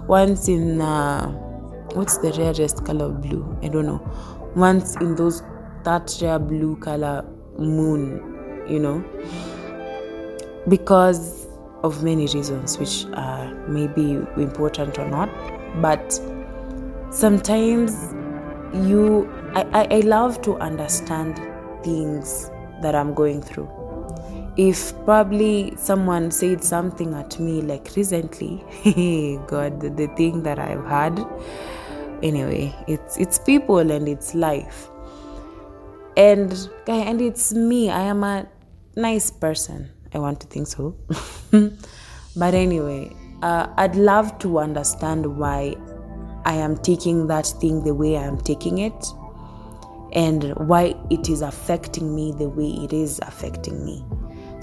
Once 0.07 0.51
in 0.51 0.81
what's 1.95 2.21
the 2.21 2.31
rarest 2.31 2.83
color 2.83 3.05
of 3.05 3.13
blue? 3.21 3.57
I 3.63 3.69
don't 3.69 3.85
know. 3.85 3.99
Once 4.55 4.95
in 5.01 5.15
those 5.15 5.43
that 5.83 6.17
rare 6.21 6.39
blue 6.39 6.75
color 6.75 7.25
moon 7.57 8.35
you 8.67 8.79
know? 8.79 9.03
Because 10.67 11.47
of 11.83 12.03
many 12.03 12.27
reasons 12.27 12.77
which 12.79 13.05
are 13.13 13.53
maybe 13.67 14.13
important 14.41 14.97
or 14.97 15.07
not 15.09 15.29
but 15.81 16.19
sometimes 17.11 18.13
you 18.87 19.29
I, 19.53 19.61
I, 19.73 19.87
I 19.97 19.99
love 19.99 20.41
to 20.41 20.55
understand 20.57 21.35
things 21.83 22.49
that 22.81 22.95
i'm 22.95 23.13
going 23.13 23.41
through 23.41 23.69
if 24.57 24.93
probably 25.03 25.73
someone 25.77 26.31
said 26.31 26.63
something 26.63 27.13
at 27.13 27.39
me 27.39 27.61
like 27.61 27.89
recently 27.95 28.63
god 29.47 29.81
the, 29.81 29.89
the 29.89 30.07
thing 30.15 30.43
that 30.43 30.59
i've 30.59 30.85
had. 30.85 31.19
Anyway 32.23 32.73
it's 32.87 33.17
it's 33.17 33.37
people 33.39 33.91
and 33.91 34.07
it's 34.07 34.33
life. 34.33 34.89
And 36.17 36.69
and 36.87 37.21
it's 37.21 37.53
me. 37.53 37.89
I 37.89 38.01
am 38.01 38.23
a 38.23 38.47
nice 38.95 39.29
person. 39.29 39.91
I 40.13 40.19
want 40.19 40.39
to 40.39 40.47
think 40.47 40.67
so. 40.67 40.95
But 42.37 42.53
anyway 42.53 43.15
uh, 43.41 43.67
i'd 43.77 43.95
love 43.95 44.37
to 44.39 44.59
understand 44.59 45.37
why 45.37 45.75
i 46.45 46.53
am 46.53 46.77
taking 46.77 47.27
that 47.27 47.45
thing 47.61 47.83
the 47.83 47.93
way 47.93 48.17
i 48.17 48.23
am 48.23 48.37
taking 48.37 48.79
it 48.79 49.05
and 50.13 50.53
why 50.55 50.95
it 51.09 51.29
is 51.29 51.41
affecting 51.41 52.15
me 52.15 52.33
the 52.37 52.49
way 52.49 52.69
it 52.83 52.93
is 52.93 53.19
affecting 53.23 53.85
me 53.85 54.03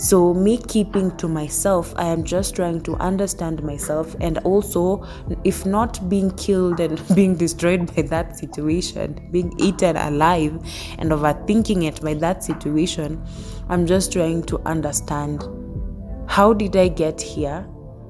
so, 0.02 0.34
me 0.34 0.58
keeping 0.58 1.16
to 1.18 1.28
myself, 1.28 1.94
I 1.94 2.06
am 2.06 2.24
just 2.24 2.56
trying 2.56 2.80
to 2.80 2.96
understand 2.96 3.62
myself 3.62 4.16
and 4.20 4.38
also, 4.38 5.06
if 5.44 5.64
not 5.64 6.08
being 6.08 6.32
killed 6.32 6.80
and 6.80 7.00
being 7.14 7.36
destroyed 7.36 7.94
by 7.94 8.02
that 8.02 8.36
situation, 8.36 9.28
being 9.30 9.52
eaten 9.60 9.96
alive 9.96 10.54
and 10.98 11.12
overthinking 11.12 11.84
it 11.84 12.00
by 12.00 12.14
that 12.14 12.42
situation, 12.42 13.24
I'm 13.68 13.86
just 13.86 14.12
trying 14.12 14.42
to 14.46 14.58
understand 14.66 15.44
how 16.26 16.52
did 16.52 16.74
I 16.74 16.88
get 16.88 17.20
here 17.20 17.64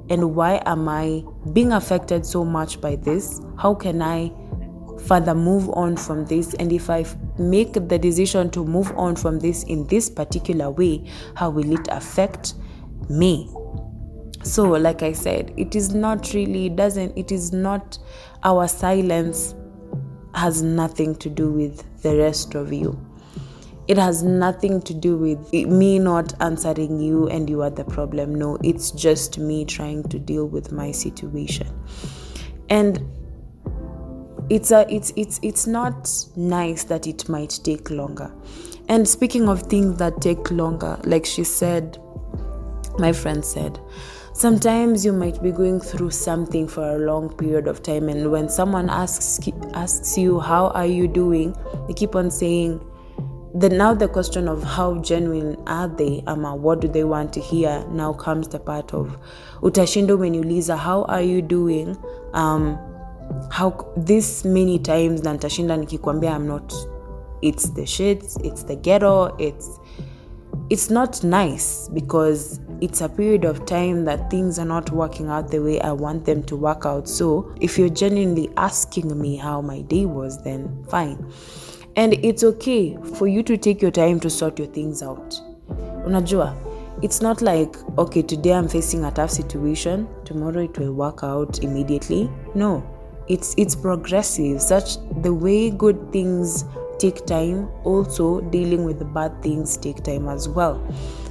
and 0.08 0.34
why 0.34 0.62
am 0.64 0.88
I 0.88 1.22
being 1.52 1.72
affected 1.72 2.24
so 2.24 2.42
much 2.42 2.80
by 2.80 2.96
this? 2.96 3.38
How 3.58 3.74
can 3.74 4.00
I 4.00 4.32
further 5.02 5.34
move 5.34 5.68
on 5.70 5.96
from 5.96 6.24
this 6.26 6.54
and 6.54 6.72
if 6.72 6.88
i 6.88 7.04
make 7.38 7.72
the 7.72 7.98
decision 7.98 8.50
to 8.50 8.64
move 8.64 8.92
on 8.96 9.16
from 9.16 9.38
this 9.40 9.64
in 9.64 9.86
this 9.88 10.08
particular 10.08 10.70
way 10.70 11.04
how 11.34 11.50
will 11.50 11.72
it 11.72 11.88
affect 11.88 12.54
me? 13.08 13.48
So 14.42 14.70
like 14.70 15.02
i 15.02 15.12
said 15.12 15.52
it 15.56 15.74
is 15.76 15.94
not 15.94 16.32
really 16.32 16.66
it 16.66 16.76
doesn't 16.76 17.16
it 17.16 17.30
is 17.30 17.52
not 17.52 17.98
our 18.42 18.66
silence 18.66 19.54
has 20.34 20.62
nothing 20.62 21.14
to 21.16 21.28
do 21.28 21.52
with 21.52 22.02
the 22.02 22.16
rest 22.16 22.54
of 22.54 22.72
you. 22.72 22.98
It 23.88 23.98
has 23.98 24.22
nothing 24.22 24.80
to 24.82 24.94
do 24.94 25.16
with 25.16 25.52
me 25.52 25.98
not 25.98 26.32
answering 26.40 27.00
you 27.00 27.28
and 27.28 27.50
you 27.50 27.62
are 27.62 27.70
the 27.70 27.84
problem. 27.84 28.34
No 28.34 28.56
it's 28.62 28.90
just 28.92 29.38
me 29.38 29.64
trying 29.64 30.04
to 30.04 30.18
deal 30.18 30.46
with 30.46 30.72
my 30.72 30.92
situation. 30.92 31.68
And 32.70 33.04
it's 34.52 34.70
a 34.70 34.86
it's 34.94 35.14
it's 35.16 35.40
it's 35.42 35.66
not 35.66 36.10
nice 36.36 36.84
that 36.84 37.06
it 37.06 37.26
might 37.26 37.58
take 37.64 37.88
longer. 37.90 38.30
And 38.88 39.08
speaking 39.08 39.48
of 39.48 39.62
things 39.62 39.96
that 39.98 40.20
take 40.20 40.50
longer 40.50 41.00
like 41.04 41.24
she 41.24 41.42
said 41.42 41.98
my 42.98 43.12
friend 43.12 43.42
said 43.42 43.80
sometimes 44.34 45.06
you 45.06 45.12
might 45.14 45.42
be 45.42 45.50
going 45.50 45.80
through 45.80 46.10
something 46.10 46.68
for 46.68 46.84
a 46.96 46.98
long 46.98 47.34
period 47.36 47.66
of 47.66 47.82
time 47.82 48.10
and 48.10 48.30
when 48.30 48.50
someone 48.50 48.90
asks 48.90 49.40
asks 49.72 50.18
you 50.18 50.38
how 50.40 50.66
are 50.68 50.84
you 50.86 51.08
doing? 51.08 51.56
you 51.88 51.94
keep 51.94 52.14
on 52.14 52.30
saying 52.30 52.78
the 53.54 53.70
now 53.70 53.94
the 53.94 54.08
question 54.08 54.48
of 54.48 54.62
how 54.62 54.98
genuine 54.98 55.56
are 55.66 55.88
they 55.88 56.22
ama 56.26 56.54
what 56.54 56.80
do 56.80 56.88
they 56.88 57.04
want 57.04 57.32
to 57.32 57.40
hear? 57.40 57.82
now 57.90 58.12
comes 58.12 58.48
the 58.48 58.58
part 58.58 58.92
of 58.92 59.16
utashindo 59.62 60.16
umeniuliza 60.16 60.76
how 60.76 61.04
are 61.04 61.22
you 61.22 61.40
doing? 61.40 61.96
um, 62.34 62.76
how 63.48 63.94
this 63.96 64.44
many 64.44 64.78
times 64.78 65.24
na 65.24 65.32
nitashinda 65.32 65.76
nikikwambia 65.76 66.36
i'm 66.36 66.46
not 66.46 66.74
it's 67.40 67.74
the 67.74 67.86
shits 67.86 68.44
it's 68.44 68.66
the 68.66 68.76
ghetto 68.76 69.34
it's 69.38 69.80
it's 70.70 70.90
not 70.90 71.22
nice 71.24 71.88
because 71.92 72.60
it's 72.80 73.00
a 73.00 73.08
period 73.08 73.44
of 73.44 73.64
time 73.66 74.04
that 74.04 74.30
things 74.30 74.58
are 74.58 74.64
not 74.64 74.90
working 74.90 75.28
out 75.28 75.50
the 75.50 75.60
way 75.60 75.80
I 75.80 75.92
want 75.92 76.24
them 76.24 76.42
to 76.44 76.56
work 76.56 76.86
out. 76.86 77.08
So, 77.08 77.54
if 77.60 77.78
you're 77.78 77.88
genuinely 77.88 78.50
asking 78.56 79.20
me 79.20 79.36
how 79.36 79.60
my 79.60 79.82
day 79.82 80.06
was, 80.06 80.42
then 80.42 80.84
fine. 80.88 81.30
And 81.96 82.14
it's 82.24 82.42
okay 82.42 82.96
for 83.16 83.28
you 83.28 83.42
to 83.42 83.56
take 83.56 83.82
your 83.82 83.90
time 83.90 84.18
to 84.20 84.30
sort 84.30 84.58
your 84.58 84.68
things 84.68 85.02
out. 85.02 85.40
Unajua, 86.06 86.56
it's 87.02 87.20
not 87.20 87.42
like, 87.42 87.76
okay, 87.98 88.22
today 88.22 88.54
I'm 88.54 88.68
facing 88.68 89.04
a 89.04 89.10
tough 89.10 89.30
situation, 89.30 90.08
tomorrow 90.24 90.62
it 90.64 90.78
will 90.78 90.92
work 90.92 91.22
out 91.22 91.62
immediately. 91.62 92.30
No, 92.54 92.82
it's 93.28 93.54
it's 93.56 93.74
progressive 93.74 94.60
such 94.60 94.96
the 95.22 95.32
way 95.32 95.70
good 95.70 96.12
things 96.12 96.64
take 96.98 97.24
time 97.26 97.68
also 97.84 98.40
dealing 98.40 98.84
with 98.84 98.98
the 98.98 99.04
bad 99.04 99.42
things 99.42 99.76
take 99.76 100.02
time 100.04 100.28
as 100.28 100.48
well. 100.48 100.80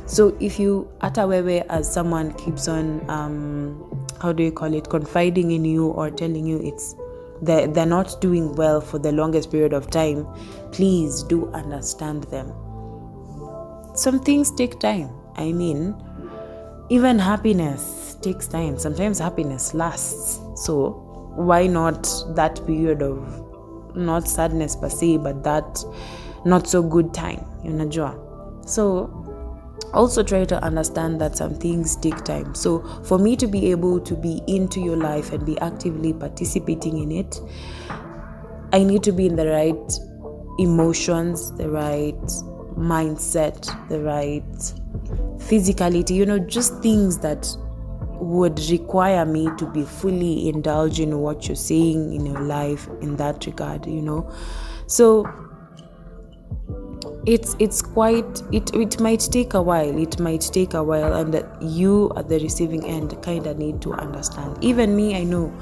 So 0.05 0.35
if 0.41 0.59
you 0.59 0.89
atawewe 0.99 1.65
as 1.69 1.91
someone 1.91 2.33
keeps 2.33 2.67
on 2.67 3.09
um, 3.09 4.07
how 4.21 4.33
do 4.33 4.43
you 4.43 4.51
call 4.51 4.73
it 4.73 4.89
confiding 4.89 5.51
in 5.51 5.63
you 5.63 5.87
or 5.87 6.11
telling 6.11 6.45
you 6.45 6.59
it's 6.61 6.95
they're, 7.41 7.67
they're 7.67 7.85
not 7.85 8.19
doing 8.21 8.53
well 8.55 8.81
for 8.81 8.99
the 8.99 9.11
longest 9.11 9.49
period 9.51 9.73
of 9.73 9.89
time 9.89 10.27
please 10.71 11.23
do 11.23 11.47
understand 11.51 12.23
them. 12.25 12.53
Some 13.95 14.19
things 14.19 14.51
take 14.51 14.79
time. 14.79 15.09
I 15.35 15.51
mean 15.53 15.95
even 16.89 17.17
happiness 17.17 18.17
takes 18.21 18.47
time. 18.47 18.77
Sometimes 18.77 19.19
happiness 19.19 19.73
lasts. 19.73 20.41
So 20.55 21.10
why 21.35 21.67
not 21.67 22.07
that 22.35 22.65
period 22.65 23.01
of 23.01 23.17
not 23.95 24.27
sadness 24.27 24.75
per 24.75 24.89
se 24.89 25.17
but 25.17 25.43
that 25.43 25.83
not 26.45 26.67
so 26.67 26.81
good 26.81 27.13
time 27.13 27.45
you 27.63 27.71
unajua 27.71 28.15
so 28.65 29.09
also 29.93 30.23
try 30.23 30.45
to 30.45 30.63
understand 30.63 31.19
that 31.19 31.35
some 31.35 31.53
things 31.53 31.97
take 31.97 32.23
time. 32.23 32.55
So 32.55 32.79
for 33.03 33.19
me 33.19 33.35
to 33.35 33.47
be 33.47 33.71
able 33.71 33.99
to 33.99 34.15
be 34.15 34.41
into 34.47 34.79
your 34.79 34.95
life 34.95 35.33
and 35.33 35.45
be 35.45 35.59
actively 35.59 36.13
participating 36.13 36.97
in 36.99 37.11
it 37.11 37.41
i 38.73 38.83
need 38.83 39.03
to 39.03 39.11
be 39.11 39.25
in 39.27 39.35
the 39.35 39.47
right 39.47 39.99
emotions 40.59 41.51
the 41.57 41.69
right 41.69 42.21
mindset 42.77 43.67
the 43.89 43.99
right 44.01 44.55
physicality 45.39 46.11
you 46.11 46.25
know 46.25 46.39
just 46.39 46.81
things 46.81 47.17
that 47.17 47.47
would 48.21 48.59
require 48.69 49.25
me 49.25 49.49
to 49.57 49.65
be 49.65 49.83
fully 49.83 50.47
indulged 50.47 50.99
in 50.99 51.19
what 51.19 51.47
you're 51.47 51.55
saying 51.55 52.13
in 52.13 52.25
your 52.25 52.41
life 52.41 52.87
in 53.01 53.15
that 53.15 53.45
regard 53.45 53.85
you 53.85 54.01
know? 54.01 54.31
So 54.87 55.25
it's 57.25 57.55
it's 57.59 57.81
quite 57.83 58.41
it 58.51 58.73
it 58.73 58.99
might 58.99 59.19
take 59.19 59.53
a 59.53 59.61
while 59.61 59.95
it 59.97 60.19
might 60.19 60.41
take 60.41 60.73
a 60.73 60.83
while 60.83 61.13
and 61.13 61.45
you 61.61 62.11
at 62.15 62.27
the 62.27 62.39
receiving 62.39 62.83
end 62.85 63.15
kind 63.21 63.45
of 63.45 63.59
need 63.59 63.79
to 63.81 63.93
understand. 63.93 64.57
Even 64.63 64.95
me 64.95 65.15
i 65.15 65.23
know 65.23 65.53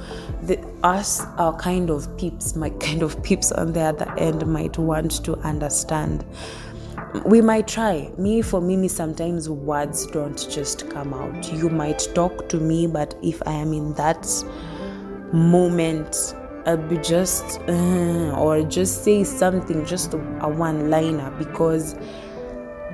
that 0.43 0.59
us 0.83 1.25
our 1.37 1.55
kind 1.57 1.89
of 1.89 2.15
peeps 2.17 2.55
my 2.55 2.69
kind 2.81 3.03
of 3.03 3.21
peeps 3.23 3.51
on 3.51 3.73
the 3.73 3.81
other 3.81 4.13
end 4.17 4.45
might 4.47 4.77
want 4.77 5.23
to 5.25 5.35
understand 5.37 6.25
we 7.25 7.41
might 7.41 7.67
try. 7.67 8.11
Me 8.17 8.41
for 8.41 8.61
mimi 8.61 8.87
sometimes 8.87 9.49
words 9.49 10.05
don't 10.07 10.47
just 10.49 10.89
come 10.89 11.13
out. 11.13 11.51
You 11.51 11.69
might 11.69 12.07
talk 12.13 12.49
to 12.49 12.57
me 12.57 12.87
but 12.87 13.15
if 13.23 13.41
i 13.45 13.51
am 13.51 13.73
in 13.73 13.93
that 13.93 14.27
moment 15.33 16.35
i'll 16.65 16.77
be 16.77 16.97
just 16.97 17.59
uh, 17.67 18.35
or 18.37 18.63
just 18.63 19.03
say 19.03 19.23
something 19.23 19.85
just 19.85 20.13
a, 20.13 20.17
one 20.17 20.89
liner 20.89 21.29
because 21.37 21.95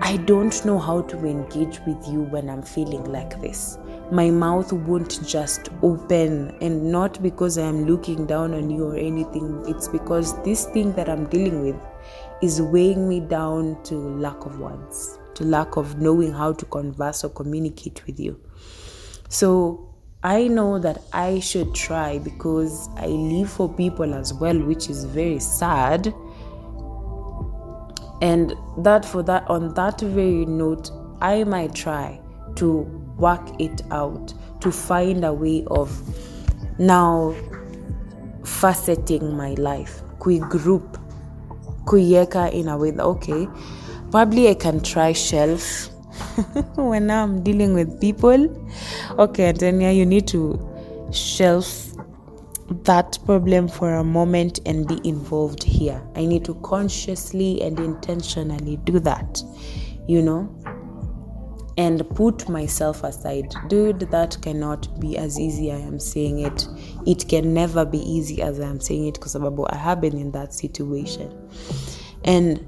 i 0.02 0.18
don't 0.18 0.66
know 0.66 0.78
how 0.78 1.02
to 1.02 1.18
engage 1.26 1.80
with 1.88 2.08
you 2.08 2.22
when 2.34 2.50
i'm 2.50 2.62
feeling 2.62 3.04
like 3.06 3.40
this. 3.42 3.78
My 4.12 4.30
mouth 4.30 4.72
won't 4.72 5.26
just 5.26 5.70
open 5.82 6.56
and 6.62 6.92
not 6.92 7.22
because 7.24 7.58
i 7.58 7.64
am 7.64 7.86
looking 7.86 8.28
down 8.28 8.54
on 8.54 8.70
you 8.70 8.86
or 8.86 8.96
anything. 8.96 9.64
It's 9.68 9.88
because 9.88 10.40
this 10.44 10.66
thing 10.66 10.94
that 10.94 11.10
i'm 11.10 11.26
dealing 11.28 11.62
with 11.66 11.76
is 12.42 12.62
weighing 12.62 13.08
me 13.08 13.20
down 13.20 13.82
to 13.84 13.96
lack 13.96 14.46
of 14.46 14.60
words, 14.60 15.20
to 15.36 15.44
lack 15.44 15.78
of 15.78 16.00
knowing 16.00 16.32
how 16.32 16.54
to 16.54 16.66
converse 16.66 17.24
or 17.24 17.30
communicate 17.30 18.06
with 18.06 18.20
you. 18.20 18.40
So 19.30 19.94
I 20.24 20.48
know 20.48 20.80
that 20.80 21.02
I 21.14 21.40
should 21.40 21.74
try 21.74 22.20
because 22.20 22.90
I 22.96 23.08
live 23.08 23.50
for 23.50 23.72
people 23.72 24.14
as 24.14 24.34
well, 24.34 24.58
which 24.60 24.90
is 24.90 25.06
very 25.06 25.40
sad. 25.40 26.14
and 28.22 28.54
that 28.78 29.04
for 29.04 29.22
that 29.24 29.48
on 29.50 29.74
that 29.74 30.00
very 30.00 30.46
note 30.46 30.90
i 31.22 31.44
might 31.44 31.74
try 31.76 32.20
to 32.56 32.82
work 33.18 33.42
it 33.60 33.82
out 33.92 34.34
to 34.62 34.72
find 34.72 35.26
a 35.26 35.34
way 35.34 35.66
of 35.68 35.90
now 36.80 37.36
faceting 38.42 39.34
my 39.34 39.54
life 39.56 40.02
quick 40.20 40.42
group 40.44 40.98
kuiweka 41.86 42.52
in 42.52 42.68
a 42.68 42.78
way 42.78 42.92
that 42.92 43.06
okay 43.06 43.48
probably 44.12 44.50
i 44.50 44.54
can 44.54 44.80
try 44.82 45.14
shelf 45.14 45.90
when 46.76 47.10
i'm 47.12 47.44
dealing 47.44 47.74
with 47.74 48.00
people. 48.00 48.48
Okay 49.20 49.50
Antonia, 49.50 49.92
you 49.92 50.06
need 50.06 50.28
to 50.28 50.58
shelf 51.12 51.92
that 52.84 53.20
problem 53.26 53.68
for 53.68 53.96
a 53.96 54.04
moment 54.04 54.60
and 54.66 54.88
be 54.88 55.00
involved 55.08 55.62
here. 55.62 56.02
I 56.16 56.26
need 56.26 56.46
to 56.46 56.56
consciously 56.56 57.62
and 57.62 57.80
intentionally 57.80 58.78
do 58.78 59.00
that 59.00 59.44
you 60.08 60.22
know 60.22 60.48
and 61.78 62.08
put 62.16 62.48
myself 62.48 63.04
aside. 63.04 63.54
Dude, 63.68 64.00
that 64.12 64.38
cannot 64.42 65.00
be 65.00 65.18
as 65.18 65.40
easy 65.40 65.72
I 65.72 65.78
am 65.78 66.00
saying 66.00 66.40
it. 66.40 66.68
It 67.06 67.28
can 67.28 67.54
never 67.54 67.86
be 67.86 68.00
easy 68.00 68.42
as 68.42 68.60
I 68.60 68.68
am 68.68 68.80
saying 68.80 69.08
it 69.08 69.14
because 69.16 69.36
I 69.36 69.76
have 69.76 70.02
been 70.02 70.18
in 70.18 70.32
that 70.32 70.54
situation. 70.54 71.50
And 72.24 72.66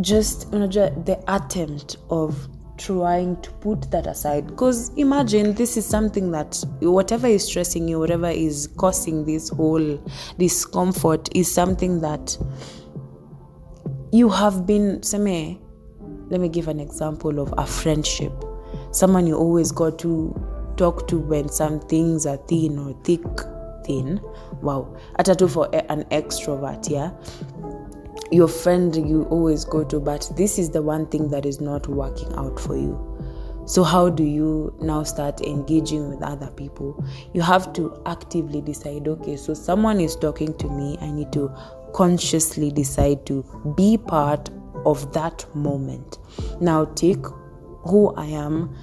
just 0.00 0.50
the 0.50 1.22
attempt 1.28 1.98
of 2.08 2.48
trying 2.78 3.40
to 3.42 3.50
put 3.52 3.90
that 3.90 4.06
aside 4.06 4.46
because 4.46 4.88
imagine 4.96 5.52
this 5.54 5.76
is 5.76 5.84
something 5.84 6.30
that 6.30 6.64
whatever 6.80 7.26
is 7.26 7.46
stressing 7.46 7.86
you 7.86 7.98
whatever 7.98 8.30
is 8.30 8.68
causing 8.78 9.26
this 9.26 9.50
whole 9.50 10.02
discomfort 10.38 11.28
is 11.36 11.52
something 11.52 12.00
that 12.00 12.38
you 14.12 14.30
have 14.30 14.66
been 14.66 14.98
seme 15.00 15.60
let 16.30 16.40
me 16.40 16.48
give 16.48 16.68
an 16.68 16.80
example 16.80 17.40
of 17.40 17.52
a 17.58 17.66
friendship. 17.66 18.32
Someone 18.92 19.26
you 19.26 19.36
always 19.36 19.72
got 19.72 19.98
to 19.98 20.32
talk 20.76 21.08
to 21.08 21.18
when 21.18 21.48
some 21.48 21.80
things 21.80 22.24
are 22.24 22.36
thin 22.36 22.78
or 22.78 22.94
thick, 23.04 23.20
thin. 23.84 24.20
Wow. 24.62 24.96
Atatu 25.18 25.50
for 25.50 25.68
an 25.74 26.04
extrovert, 26.04 26.88
yeah. 26.88 27.10
Your 28.30 28.46
friend 28.46 28.94
you 28.94 29.24
always 29.24 29.64
go 29.64 29.82
to, 29.84 29.98
but 29.98 30.30
this 30.36 30.56
is 30.56 30.70
the 30.70 30.80
one 30.82 31.06
thing 31.08 31.30
that 31.30 31.44
is 31.44 31.60
not 31.60 31.88
working 31.88 32.32
out 32.34 32.60
for 32.60 32.76
you. 32.76 33.06
So, 33.66 33.82
how 33.82 34.08
do 34.08 34.24
you 34.24 34.74
now 34.80 35.02
start 35.02 35.40
engaging 35.42 36.08
with 36.08 36.22
other 36.22 36.50
people? 36.52 37.04
You 37.34 37.42
have 37.42 37.72
to 37.74 38.00
actively 38.06 38.60
decide 38.60 39.06
okay, 39.06 39.36
so 39.36 39.52
someone 39.52 40.00
is 40.00 40.16
talking 40.16 40.56
to 40.58 40.68
me, 40.68 40.96
I 41.00 41.10
need 41.10 41.32
to 41.32 41.52
consciously 41.92 42.70
decide 42.70 43.26
to 43.26 43.44
be 43.76 43.98
part 43.98 44.48
of 44.86 45.12
that 45.12 45.44
moment. 45.54 46.19
Now 46.60 46.84
take 46.84 47.24
who 47.84 48.14
I 48.14 48.26
am, 48.26 48.74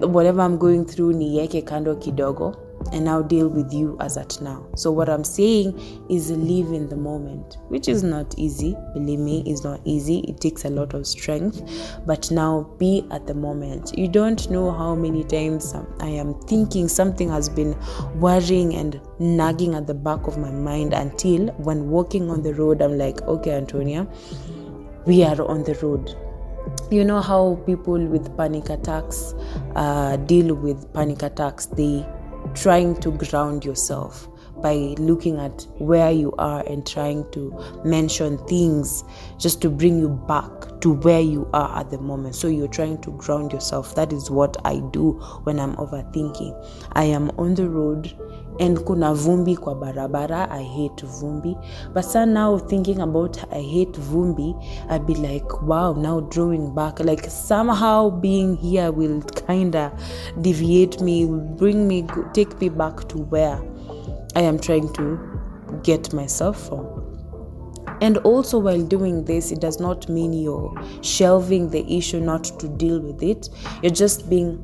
whatever 0.00 0.42
I'm 0.42 0.58
going 0.58 0.84
through, 0.84 1.14
niyeke 1.14 1.64
kando 1.64 1.96
kidogo, 1.96 2.56
and 2.92 3.04
now 3.06 3.22
deal 3.22 3.48
with 3.48 3.72
you 3.72 3.96
as 4.00 4.16
at 4.16 4.40
now. 4.42 4.66
So 4.76 4.90
what 4.90 5.08
I'm 5.08 5.24
saying 5.24 6.06
is 6.10 6.30
live 6.30 6.72
in 6.72 6.88
the 6.88 6.96
moment, 6.96 7.56
which 7.68 7.88
is 7.88 8.02
not 8.02 8.34
easy. 8.38 8.76
Believe 8.92 9.20
me, 9.20 9.42
it's 9.46 9.64
not 9.64 9.80
easy. 9.84 10.18
It 10.28 10.40
takes 10.40 10.64
a 10.64 10.70
lot 10.70 10.92
of 10.92 11.06
strength. 11.06 11.62
But 12.06 12.30
now 12.30 12.70
be 12.78 13.06
at 13.10 13.26
the 13.26 13.34
moment. 13.34 13.96
You 13.96 14.08
don't 14.08 14.50
know 14.50 14.70
how 14.70 14.94
many 14.94 15.24
times 15.24 15.74
I 16.00 16.08
am 16.08 16.34
thinking 16.42 16.88
something 16.88 17.30
has 17.30 17.48
been 17.48 17.74
worrying 18.16 18.74
and 18.74 19.00
nagging 19.18 19.74
at 19.74 19.86
the 19.86 19.94
back 19.94 20.26
of 20.26 20.36
my 20.36 20.50
mind 20.50 20.92
until 20.92 21.48
when 21.52 21.88
walking 21.88 22.30
on 22.30 22.42
the 22.42 22.54
road, 22.54 22.82
I'm 22.82 22.98
like, 22.98 23.22
okay, 23.22 23.52
Antonia 23.52 24.06
we 25.06 25.22
are 25.22 25.42
on 25.42 25.62
the 25.64 25.74
road 25.82 26.16
you 26.90 27.04
know 27.04 27.20
how 27.20 27.56
people 27.66 28.06
with 28.06 28.36
panic 28.36 28.70
attacks 28.70 29.34
uh, 29.76 30.16
deal 30.16 30.54
with 30.54 30.92
panic 30.92 31.22
attacks 31.22 31.66
they 31.66 32.06
trying 32.54 32.94
to 33.00 33.10
ground 33.10 33.64
yourself 33.64 34.28
by 34.62 34.74
looking 34.98 35.38
at 35.38 35.66
where 35.78 36.10
you 36.10 36.32
are 36.38 36.66
and 36.66 36.86
trying 36.86 37.30
to 37.32 37.52
mention 37.84 38.38
things 38.46 39.04
just 39.38 39.60
to 39.60 39.68
bring 39.68 39.98
you 39.98 40.08
back 40.08 40.80
to 40.80 40.92
where 40.92 41.20
you 41.20 41.48
are 41.52 41.80
at 41.80 41.90
the 41.90 41.98
moment. 41.98 42.34
So 42.34 42.48
you're 42.48 42.68
trying 42.68 43.00
to 43.02 43.10
ground 43.12 43.52
yourself. 43.52 43.94
That 43.94 44.12
is 44.12 44.30
what 44.30 44.56
I 44.64 44.80
do 44.92 45.12
when 45.42 45.58
I'm 45.58 45.76
overthinking. 45.76 46.54
I 46.92 47.04
am 47.04 47.30
on 47.38 47.54
the 47.54 47.68
road 47.68 48.16
and 48.58 48.80
kuna 48.84 49.14
vumbi 49.14 49.56
kwa 49.56 49.74
barabara 49.74 50.50
i 50.50 50.64
hate 50.64 51.06
vumbi 51.06 51.56
but 51.94 52.04
so 52.04 52.26
now 52.26 52.58
thinking 52.58 53.00
about 53.00 53.38
i 53.52 53.62
hate 53.62 54.00
vumbi 54.00 54.54
i'd 54.90 55.06
be 55.06 55.14
like 55.14 55.46
wow 55.66 55.94
now 55.94 56.20
drawing 56.20 56.74
back 56.74 57.00
like 57.00 57.30
somehow 57.30 58.10
being 58.10 58.56
here 58.56 58.88
will 58.88 59.22
kinda 59.46 59.92
deviate 60.36 61.04
me 61.04 61.26
bring 61.26 61.86
me 61.86 62.02
take 62.32 62.60
me 62.60 62.70
back 62.70 63.08
to 63.08 63.18
where 63.18 63.58
i 64.34 64.42
am 64.42 64.58
trying 64.58 64.88
to 64.92 65.18
get 65.82 66.12
myself 66.12 66.68
from 66.68 67.14
and 68.00 68.18
also, 68.18 68.58
while 68.58 68.82
doing 68.82 69.24
this, 69.24 69.52
it 69.52 69.60
does 69.60 69.80
not 69.80 70.08
mean 70.08 70.32
you're 70.32 70.74
shelving 71.00 71.70
the 71.70 71.84
issue 71.96 72.20
not 72.20 72.44
to 72.58 72.68
deal 72.68 73.00
with 73.00 73.22
it. 73.22 73.48
You're 73.82 73.92
just 73.92 74.28
being 74.28 74.58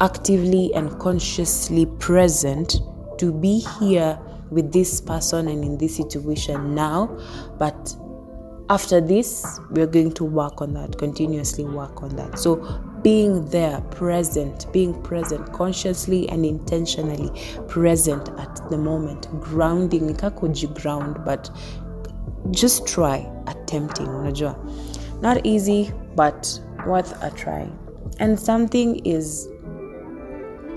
actively 0.00 0.72
and 0.74 0.98
consciously 0.98 1.86
present 1.98 2.80
to 3.18 3.32
be 3.32 3.60
here 3.80 4.18
with 4.50 4.72
this 4.72 5.00
person 5.00 5.48
and 5.48 5.64
in 5.64 5.78
this 5.78 5.96
situation 5.96 6.74
now. 6.74 7.06
But 7.58 7.96
after 8.68 9.00
this 9.00 9.60
we're 9.70 9.86
going 9.86 10.12
to 10.12 10.24
work 10.24 10.60
on 10.60 10.74
that 10.74 10.98
continuously 10.98 11.64
work 11.64 12.02
on 12.02 12.16
that. 12.16 12.38
So 12.38 12.56
being 13.02 13.48
there 13.50 13.80
present 13.92 14.70
being 14.72 15.00
present 15.02 15.52
consciously 15.52 16.28
and 16.28 16.44
intentionally 16.44 17.30
present 17.68 18.28
at 18.38 18.68
the 18.68 18.76
moment 18.76 19.28
grounding 19.40 20.12
nikakuji 20.12 20.74
ground 20.80 21.16
but 21.24 21.48
just 22.50 22.86
try 22.88 23.30
attempting 23.46 24.08
not 25.20 25.44
easy 25.46 25.92
but 26.14 26.60
worth 26.86 27.22
a 27.22 27.30
try. 27.30 27.68
And 28.18 28.38
something 28.38 29.04
is 29.04 29.48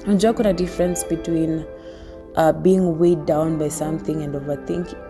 unajua 0.06 0.34
kuna 0.34 0.54
difference 0.54 1.08
between 1.10 1.64
uh, 2.36 2.52
being 2.52 3.00
weighed 3.00 3.26
down 3.26 3.58
by 3.58 3.70
something 3.70 4.24
and 4.24 4.36
overthinking 4.36 5.10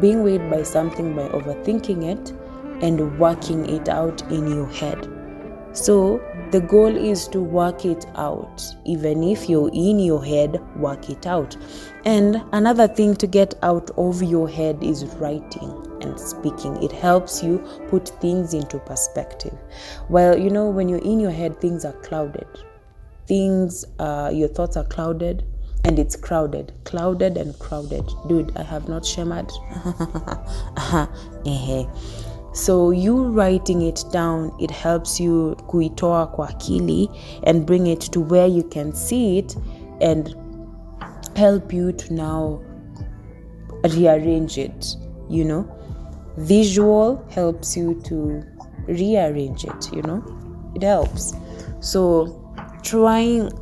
being 0.00 0.22
weighed 0.22 0.50
by 0.50 0.62
something 0.62 1.14
by 1.14 1.28
overthinking 1.28 2.04
it 2.04 2.32
and 2.82 3.18
working 3.18 3.68
it 3.68 3.88
out 3.88 4.22
in 4.30 4.46
your 4.48 4.66
head. 4.66 5.08
So 5.72 6.20
the 6.50 6.60
goal 6.60 6.96
is 6.96 7.28
to 7.28 7.40
work 7.40 7.84
it 7.84 8.06
out. 8.14 8.64
Even 8.84 9.22
if 9.22 9.48
you're 9.48 9.70
in 9.72 9.98
your 9.98 10.24
head 10.24 10.60
work 10.76 11.10
it 11.10 11.26
out. 11.26 11.56
And 12.04 12.42
another 12.52 12.88
thing 12.88 13.16
to 13.16 13.26
get 13.26 13.54
out 13.62 13.90
of 13.96 14.22
your 14.22 14.48
head 14.48 14.82
is 14.82 15.04
writing 15.16 15.70
and 16.00 16.18
speaking. 16.18 16.82
It 16.82 16.92
helps 16.92 17.42
you 17.42 17.58
put 17.88 18.08
things 18.20 18.54
into 18.54 18.78
perspective. 18.78 19.56
Well 20.08 20.38
you 20.38 20.50
know 20.50 20.68
when 20.68 20.88
you're 20.88 20.98
in 21.00 21.20
your 21.20 21.32
head 21.32 21.60
things 21.60 21.84
are 21.84 21.92
clouded 22.00 22.46
things, 23.28 23.84
uh, 23.98 24.30
your 24.34 24.48
thoughts 24.48 24.76
are 24.76 24.84
clouded 24.84 25.44
and 25.84 25.98
it's 25.98 26.16
crowded, 26.16 26.72
clouded 26.84 27.36
and 27.36 27.56
crowded. 27.58 28.04
Dude, 28.26 28.56
I 28.56 28.62
have 28.62 28.88
not 28.88 29.06
shimmered. 29.06 29.50
so 32.52 32.90
you 32.90 33.24
writing 33.24 33.82
it 33.82 34.04
down, 34.10 34.52
it 34.58 34.70
helps 34.70 35.20
you 35.20 35.56
kuitoa 35.68 36.34
kwa 36.34 36.48
akili 36.48 37.08
and 37.44 37.66
bring 37.66 37.86
it 37.86 38.00
to 38.00 38.20
where 38.20 38.46
you 38.46 38.64
can 38.64 38.92
see 38.92 39.38
it 39.38 39.56
and 40.00 40.34
help 41.36 41.72
you 41.72 41.92
to 41.92 42.14
now 42.14 42.60
rearrange 43.84 44.58
it, 44.58 44.96
you 45.28 45.44
know. 45.44 45.64
Visual 46.38 47.24
helps 47.30 47.76
you 47.76 48.00
to 48.02 48.42
rearrange 48.86 49.64
it, 49.64 49.92
you 49.92 50.02
know. 50.02 50.22
It 50.74 50.82
helps. 50.82 51.34
So 51.80 52.47
trying, 52.88 53.52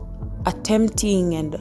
attempting, 0.47 1.35
and 1.35 1.57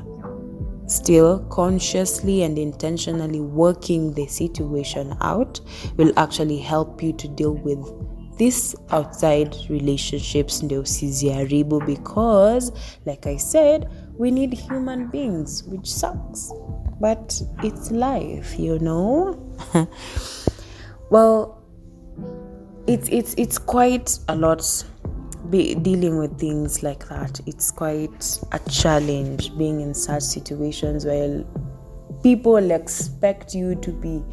still 0.87 1.39
consciously 1.49 2.43
and 2.43 2.59
intentionally 2.59 3.41
working 3.41 4.13
the 4.13 4.27
situation 4.27 5.15
out 5.21 5.59
will 5.97 6.13
actually 6.15 6.59
help 6.59 7.01
you 7.01 7.11
to 7.13 7.27
deal 7.27 7.55
with 7.55 7.79
this 8.37 8.75
outside 8.91 9.55
relationships 9.69 10.63
ndio 10.63 10.81
usiziharibu 10.81 11.79
because 11.85 12.73
like 13.05 13.29
i 13.29 13.37
said 13.37 13.87
we 14.19 14.31
need 14.31 14.53
human 14.53 15.07
beings 15.07 15.63
which 15.67 15.93
sucks 15.93 16.53
but 16.99 17.41
it's 17.63 17.91
life 17.91 18.59
you 18.59 18.79
know? 18.79 19.35
Well 21.11 21.61
it's 22.87 23.09
it's 23.09 23.33
it's 23.37 23.57
quite 23.57 24.19
a 24.27 24.35
lot 24.35 24.63
be 25.55 25.75
dealing 25.75 26.17
with 26.17 26.37
things 26.39 26.83
like 26.83 27.07
that 27.07 27.39
it's 27.45 27.71
quite 27.71 28.39
a 28.51 28.59
challenge 28.69 29.55
being 29.57 29.81
in 29.81 29.93
such 29.93 30.23
situations 30.23 31.05
where 31.05 31.43
people 32.23 32.71
expect 32.71 33.53
you 33.53 33.75
to 33.75 33.91
be 33.91 34.23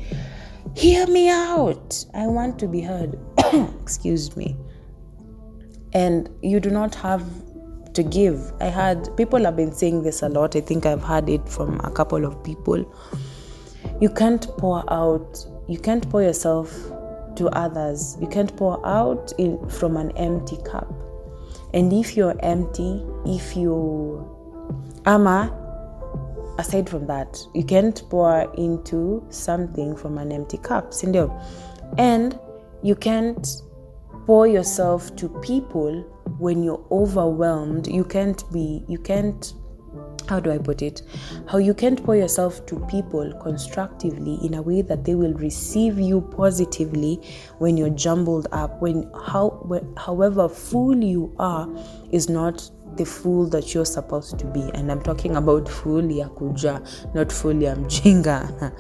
hear 0.75 1.07
me 1.07 1.29
out. 1.29 2.05
I 2.15 2.27
want 2.27 2.59
to 2.61 2.69
be 2.69 2.81
heard. 2.81 3.19
Excuse 3.83 4.37
me. 4.37 4.57
And 5.93 6.31
you 6.43 6.61
do 6.61 6.71
not 6.71 6.95
have 6.97 7.25
to 7.95 8.03
give. 8.03 8.53
I 8.61 8.67
had 8.67 9.15
people 9.17 9.45
have 9.45 9.57
been 9.57 9.73
saying 9.73 10.03
this 10.03 10.23
a 10.23 10.29
lot. 10.29 10.57
I 10.57 10.61
think 10.61 10.87
I've 10.87 11.03
heard 11.03 11.29
it 11.29 11.47
from 11.49 11.79
a 11.81 11.91
couple 11.91 12.25
of 12.25 12.43
people. 12.43 12.91
You 14.01 14.09
can't 14.09 14.43
pour 14.57 14.91
out, 14.91 15.45
you 15.69 15.79
can't 15.79 16.09
pour 16.09 16.23
yourself 16.23 16.73
to 17.37 17.49
others. 17.53 18.17
You 18.21 18.27
can't 18.27 18.55
pour 18.57 18.85
out 18.87 19.33
in, 19.39 19.69
from 19.69 19.97
an 19.97 20.17
empty 20.17 20.57
cup. 20.65 20.91
And 21.75 21.93
if 21.93 22.17
you're 22.17 22.37
empty, 22.41 23.05
if 23.25 23.57
you 23.57 24.29
ama 25.07 25.59
aside 26.59 26.89
from 26.89 27.07
that, 27.07 27.39
you 27.55 27.65
can't 27.65 28.03
pour 28.11 28.53
into 28.57 29.25
something 29.31 29.97
from 29.97 30.19
an 30.19 30.33
empty 30.33 30.59
cup, 30.59 30.91
sindio? 30.91 31.31
And 31.99 32.39
you 32.83 32.95
can't 32.95 33.47
pour 34.27 34.47
yourself 34.47 35.15
to 35.17 35.29
people 35.41 36.03
when 36.39 36.63
you're 36.63 36.85
overwhelmed. 36.91 37.87
You 37.87 38.05
can't 38.05 38.43
be, 38.53 38.85
you 38.89 38.99
can't 38.99 39.55
how 40.29 40.41
do 40.41 40.51
I 40.51 40.59
put 40.59 40.83
it? 40.83 41.03
How 41.49 41.59
you 41.59 41.75
can't 41.75 42.03
pour 42.03 42.17
yourself 42.17 42.65
to 42.67 42.79
people 42.87 43.33
constructively 43.43 44.39
in 44.45 44.55
a 44.55 44.63
way 44.63 44.83
that 44.83 45.05
they 45.05 45.15
will 45.15 45.35
receive 45.35 45.99
you 45.99 46.21
positively 46.21 47.21
when 47.59 47.77
you're 47.77 47.91
jumbled 47.91 48.49
up. 48.53 48.81
When 48.81 49.11
how 49.27 49.67
however 49.97 50.49
full 50.49 50.97
you 50.97 51.35
are 51.39 51.69
is 52.11 52.29
not 52.29 52.71
the 52.97 53.05
fool 53.05 53.49
that 53.49 53.75
you're 53.75 53.85
supposed 53.85 54.39
to 54.39 54.47
be. 54.47 54.71
And 54.75 54.91
I'm 54.91 55.03
talking 55.03 55.37
about 55.37 55.69
fool 55.69 56.11
ya 56.11 56.29
kuja, 56.29 57.15
not 57.15 57.33
fool 57.33 57.55
ya 57.55 57.75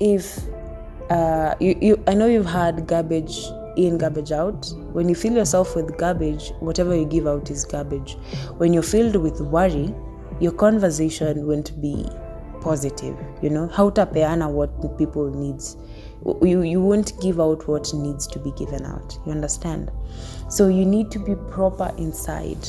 if 0.00 0.38
uh, 1.10 1.54
you, 1.60 1.76
you, 1.80 2.04
I 2.06 2.14
know 2.14 2.26
you've 2.26 2.46
had 2.46 2.86
garbage 2.86 3.46
in, 3.76 3.98
garbage 3.98 4.32
out. 4.32 4.72
When 4.92 5.08
you 5.08 5.14
fill 5.14 5.32
yourself 5.32 5.74
with 5.74 5.96
garbage, 5.96 6.52
whatever 6.60 6.94
you 6.94 7.04
give 7.06 7.26
out 7.26 7.50
is 7.50 7.64
garbage. 7.64 8.16
When 8.58 8.72
you're 8.72 8.82
filled 8.82 9.16
with 9.16 9.40
worry, 9.40 9.94
your 10.40 10.52
conversation 10.52 11.46
won't 11.46 11.80
be 11.80 12.08
positive. 12.60 13.16
You 13.42 13.50
know, 13.50 13.68
how 13.68 13.90
to 13.90 14.06
hautapeana 14.06 14.50
what 14.50 14.98
people 14.98 15.30
needs. 15.30 15.76
You, 16.42 16.62
you 16.62 16.80
won't 16.80 17.20
give 17.20 17.40
out 17.40 17.68
what 17.68 17.92
needs 17.94 18.26
to 18.28 18.38
be 18.38 18.50
given 18.52 18.84
out. 18.84 19.18
You 19.24 19.32
understand? 19.32 19.90
So 20.48 20.68
you 20.68 20.84
need 20.84 21.10
to 21.12 21.18
be 21.18 21.34
proper 21.34 21.92
inside 21.96 22.68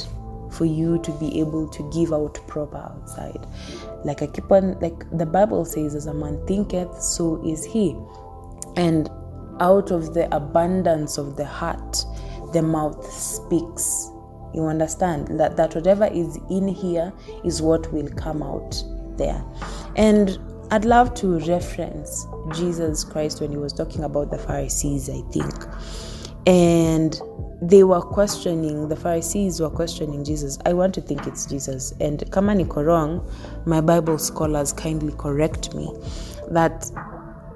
for 0.51 0.65
you 0.65 0.99
to 0.99 1.11
be 1.13 1.39
able 1.39 1.67
to 1.67 1.89
give 1.91 2.13
out 2.13 2.39
proper 2.47 2.77
outside. 2.77 3.45
Like 4.03 4.21
I 4.21 4.27
keep 4.27 4.51
on, 4.51 4.79
like 4.79 5.09
the 5.17 5.25
Bible 5.25 5.65
says, 5.65 5.95
as 5.95 6.07
a 6.07 6.13
man 6.13 6.45
thinketh, 6.47 7.01
so 7.01 7.43
is 7.45 7.63
he. 7.65 7.95
And 8.75 9.09
out 9.59 9.91
of 9.91 10.13
the 10.13 10.33
abundance 10.35 11.17
of 11.17 11.35
the 11.35 11.45
heart, 11.45 12.05
the 12.53 12.61
mouth 12.61 13.11
speaks. 13.11 14.09
You 14.53 14.65
understand 14.65 15.39
that, 15.39 15.57
that 15.57 15.75
whatever 15.75 16.05
is 16.05 16.37
in 16.49 16.67
here 16.67 17.13
is 17.43 17.61
what 17.61 17.91
will 17.93 18.09
come 18.09 18.41
out 18.41 18.81
there. 19.17 19.43
And 19.95 20.37
I'd 20.71 20.85
love 20.85 21.13
to 21.15 21.39
reference 21.39 22.27
Jesus 22.53 23.03
Christ 23.03 23.41
when 23.41 23.51
he 23.51 23.57
was 23.57 23.73
talking 23.73 24.03
about 24.03 24.31
the 24.31 24.37
Pharisees, 24.37 25.09
I 25.09 25.21
think. 25.31 25.53
And 26.45 27.19
they 27.61 27.83
were 27.83 28.01
questioning, 28.01 28.87
the 28.87 28.95
Pharisees 28.95 29.59
were 29.59 29.69
questioning 29.69 30.23
Jesus. 30.23 30.57
I 30.65 30.73
want 30.73 30.93
to 30.95 31.01
think 31.01 31.27
it's 31.27 31.45
Jesus. 31.45 31.93
And 31.99 32.23
kama 32.31 32.53
niko 32.53 32.85
wrong, 32.85 33.29
my 33.65 33.81
Bible 33.81 34.17
scholars 34.17 34.71
kindly 34.71 35.13
correct 35.17 35.75
me 35.75 35.91
that 36.51 36.89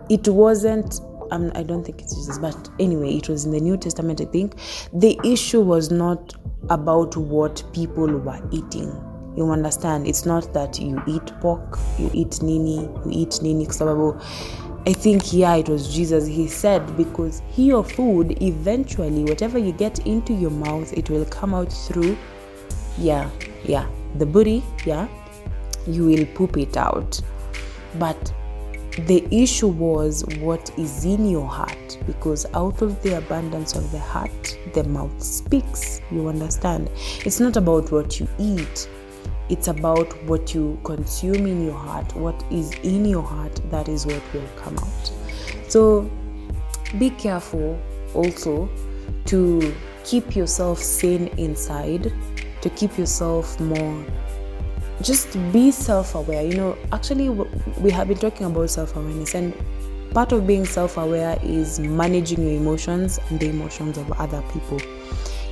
it 0.10 0.28
wasn't 0.28 1.00
um, 1.32 1.52
I 1.56 1.64
don't 1.64 1.84
think 1.84 2.02
it's 2.02 2.16
Jesus, 2.16 2.38
but 2.38 2.70
anyway, 2.80 3.16
it 3.16 3.28
was 3.28 3.46
in 3.46 3.52
the 3.52 3.60
New 3.60 3.76
Testament, 3.76 4.22
I 4.22 4.26
think. 4.26 4.56
The 4.94 5.20
issue 5.24 5.62
was 5.62 5.90
not 5.90 6.34
about 6.70 7.16
what 7.18 7.64
people 7.74 8.08
were 8.08 8.42
eating. 8.52 8.92
You 9.36 9.50
understand? 9.50 10.08
It's 10.08 10.26
not 10.26 10.54
that 10.54 10.80
you 10.80 11.02
eat 11.08 11.26
pork, 11.42 11.80
you 11.98 12.10
eat 12.14 12.42
nini, 12.42 12.82
you 12.82 13.10
eat 13.10 13.42
nini, 13.42 13.68
I 14.86 14.92
think, 14.92 15.32
yeah, 15.32 15.56
it 15.56 15.70
was 15.70 15.94
Jesus. 15.94 16.28
He 16.28 16.48
said, 16.48 16.98
because 16.98 17.42
your 17.56 17.84
food, 17.84 18.42
eventually, 18.42 19.24
whatever 19.24 19.58
you 19.58 19.72
get 19.72 20.06
into 20.06 20.34
your 20.34 20.52
mouth, 20.52 20.92
it 20.94 21.10
will 21.10 21.26
come 21.26 21.54
out 21.54 21.72
through, 21.72 22.18
yeah, 22.98 23.30
yeah, 23.64 23.88
the 24.16 24.26
booty, 24.26 24.62
yeah, 24.86 25.08
you 25.88 26.06
will 26.06 26.26
poop 26.36 26.58
it 26.58 26.76
out. 26.76 27.22
But 27.98 28.34
the 29.08 29.28
issue 29.32 29.68
was 29.68 30.24
what 30.40 30.72
is 30.78 31.04
in 31.04 31.28
your 31.28 31.48
heart 31.48 31.98
because 32.06 32.46
out 32.54 32.82
of 32.82 33.02
the 33.02 33.18
abundance 33.18 33.76
of 33.76 33.92
the 33.92 34.00
heart 34.00 34.58
the 34.74 34.84
mouth 34.84 35.22
speaks 35.22 36.02
you 36.12 36.28
understand? 36.28 36.90
It's 37.26 37.40
not 37.40 37.58
about 37.58 37.92
what 37.92 38.20
you 38.20 38.28
eat 38.38 38.88
it's 39.50 39.68
about 39.68 40.12
what 40.24 40.56
you 40.56 40.80
consume 40.84 41.48
in 41.48 41.66
your 41.66 41.78
heart 41.78 42.16
what 42.16 42.42
is 42.52 42.72
in 42.84 43.06
your 43.06 43.24
heart 43.24 43.60
that 43.72 43.90
is 43.90 44.06
what 44.06 44.22
will 44.34 44.48
come 44.56 44.78
out. 44.78 45.12
So 45.68 46.10
be 46.98 47.10
careful 47.10 47.80
also 48.14 48.70
to 49.26 49.74
keep 50.06 50.36
yourself 50.36 50.80
sane 50.80 51.28
inside 51.38 52.14
to 52.62 52.70
keep 52.70 52.98
yourself 52.98 53.60
more 53.60 54.06
just 55.04 55.34
be 55.52 55.72
self 55.72 56.16
aware. 56.16 56.42
You 56.42 56.56
know, 56.56 56.78
actually, 56.92 57.30
we 57.30 57.92
have 57.92 58.08
been 58.08 58.18
talking 58.18 58.48
about 58.48 58.70
self 58.70 58.96
awareness, 58.96 59.36
and 59.36 59.54
part 60.14 60.32
of 60.32 60.48
being 60.48 60.66
self 60.66 60.98
aware 60.98 61.38
is 61.44 61.80
managing 61.80 62.42
your 62.42 62.58
emotions 62.60 63.20
and 63.30 63.40
the 63.40 63.50
emotions 63.50 63.98
of 63.98 64.12
other 64.14 64.42
people. 64.54 64.80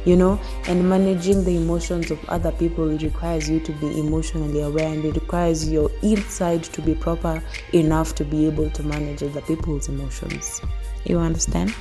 You 0.04 0.16
know, 0.16 0.42
and 0.68 0.90
managing 0.90 1.44
the 1.44 1.56
emotions 1.58 2.10
of 2.10 2.24
other 2.28 2.52
people 2.54 2.88
requires 2.88 3.48
you 3.48 3.60
to 3.60 3.72
be 3.74 4.00
emotionally 4.00 4.62
aware 4.62 4.92
and 4.92 5.06
it 5.06 5.14
requires 5.14 5.70
your 5.70 5.92
inside 6.02 6.64
to 6.64 6.82
be 6.82 6.96
proper 6.96 7.44
enough 7.74 8.16
to 8.16 8.26
be 8.26 8.48
able 8.48 8.72
to 8.72 8.82
manage 8.82 9.22
other 9.22 9.42
people's 9.42 9.90
emotions. 9.90 10.60
You 11.06 11.20
understand? 11.20 11.76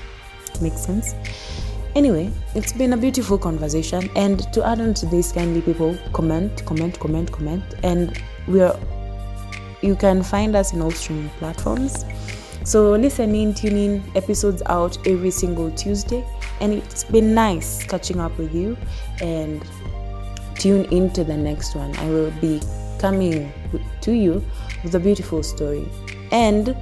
Makes 0.61 0.83
sense? 0.83 1.15
Anyway, 2.01 2.33
it's 2.55 2.73
been 2.73 2.95
a 2.95 2.97
beautiful 2.97 3.37
conversation. 3.37 4.09
And 4.17 4.51
to 4.55 4.67
add 4.67 4.81
on 4.81 4.95
to 4.95 5.05
this, 5.05 5.33
kindly 5.33 5.61
people 5.61 5.99
comment, 6.15 6.65
comment, 6.65 6.99
comment, 6.99 7.31
comment. 7.31 7.63
And 7.83 8.19
we're 8.49 8.75
you 9.83 9.95
can 9.97 10.23
find 10.23 10.57
us 10.57 10.73
in 10.73 10.81
all 10.81 10.93
streaming 10.93 11.29
platforms. 11.39 12.07
So 12.65 12.93
listen 12.93 13.35
in, 13.35 13.53
tune 13.53 13.77
in, 13.77 14.03
episodes 14.17 14.63
out 14.65 14.97
every 15.07 15.31
single 15.31 15.71
Tuesday. 15.73 16.25
And 16.63 16.73
it's 16.73 17.05
been 17.05 17.35
nice 17.35 17.85
catching 17.85 18.19
up 18.19 18.35
with 18.39 18.55
you 18.55 18.79
and 19.21 19.63
tune 20.55 20.87
into 20.87 21.23
the 21.23 21.37
next 21.37 21.75
one. 21.75 21.95
I 21.97 22.09
will 22.09 22.31
be 22.41 22.63
coming 22.99 23.53
to 24.01 24.13
you 24.13 24.43
with 24.83 24.95
a 24.95 25.01
beautiful 25.01 25.43
story. 25.43 25.87
And 26.33 26.75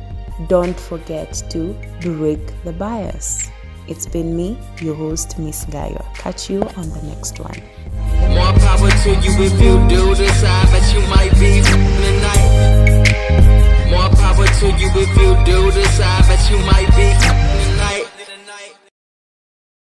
don't 0.47 0.79
forget 0.79 1.43
to 1.51 1.75
break 2.03 2.39
the 2.63 2.73
bias. 2.73 3.51
It's 3.89 4.07
been 4.07 4.37
me, 4.37 4.59
your 4.83 4.95
host, 4.95 5.39
Miss 5.39 5.65
Ngaywa. 5.65 6.05
Catch 6.15 6.51
you 6.51 6.63
on 6.77 6.91
the 6.91 7.03
next 7.05 7.41
one. 7.41 7.63
More 8.37 8.53
power 8.61 8.91
to 8.91 9.11
you 9.25 9.33
if 9.41 9.53
you 9.63 9.81
do 9.89 10.15
decide 10.15 10.69
that 10.69 10.93
you 10.93 11.01
might 11.09 11.33
be 11.41 11.63
tonight. 11.65 12.69
More 13.91 14.11
power 14.21 14.47
to 14.47 14.67
you 14.77 14.91
if 14.93 15.17
you 15.17 15.35
do 15.49 15.73
decide 15.73 16.25
that 16.29 16.51
you 16.51 16.59
might 16.69 16.91
be 17.01 17.58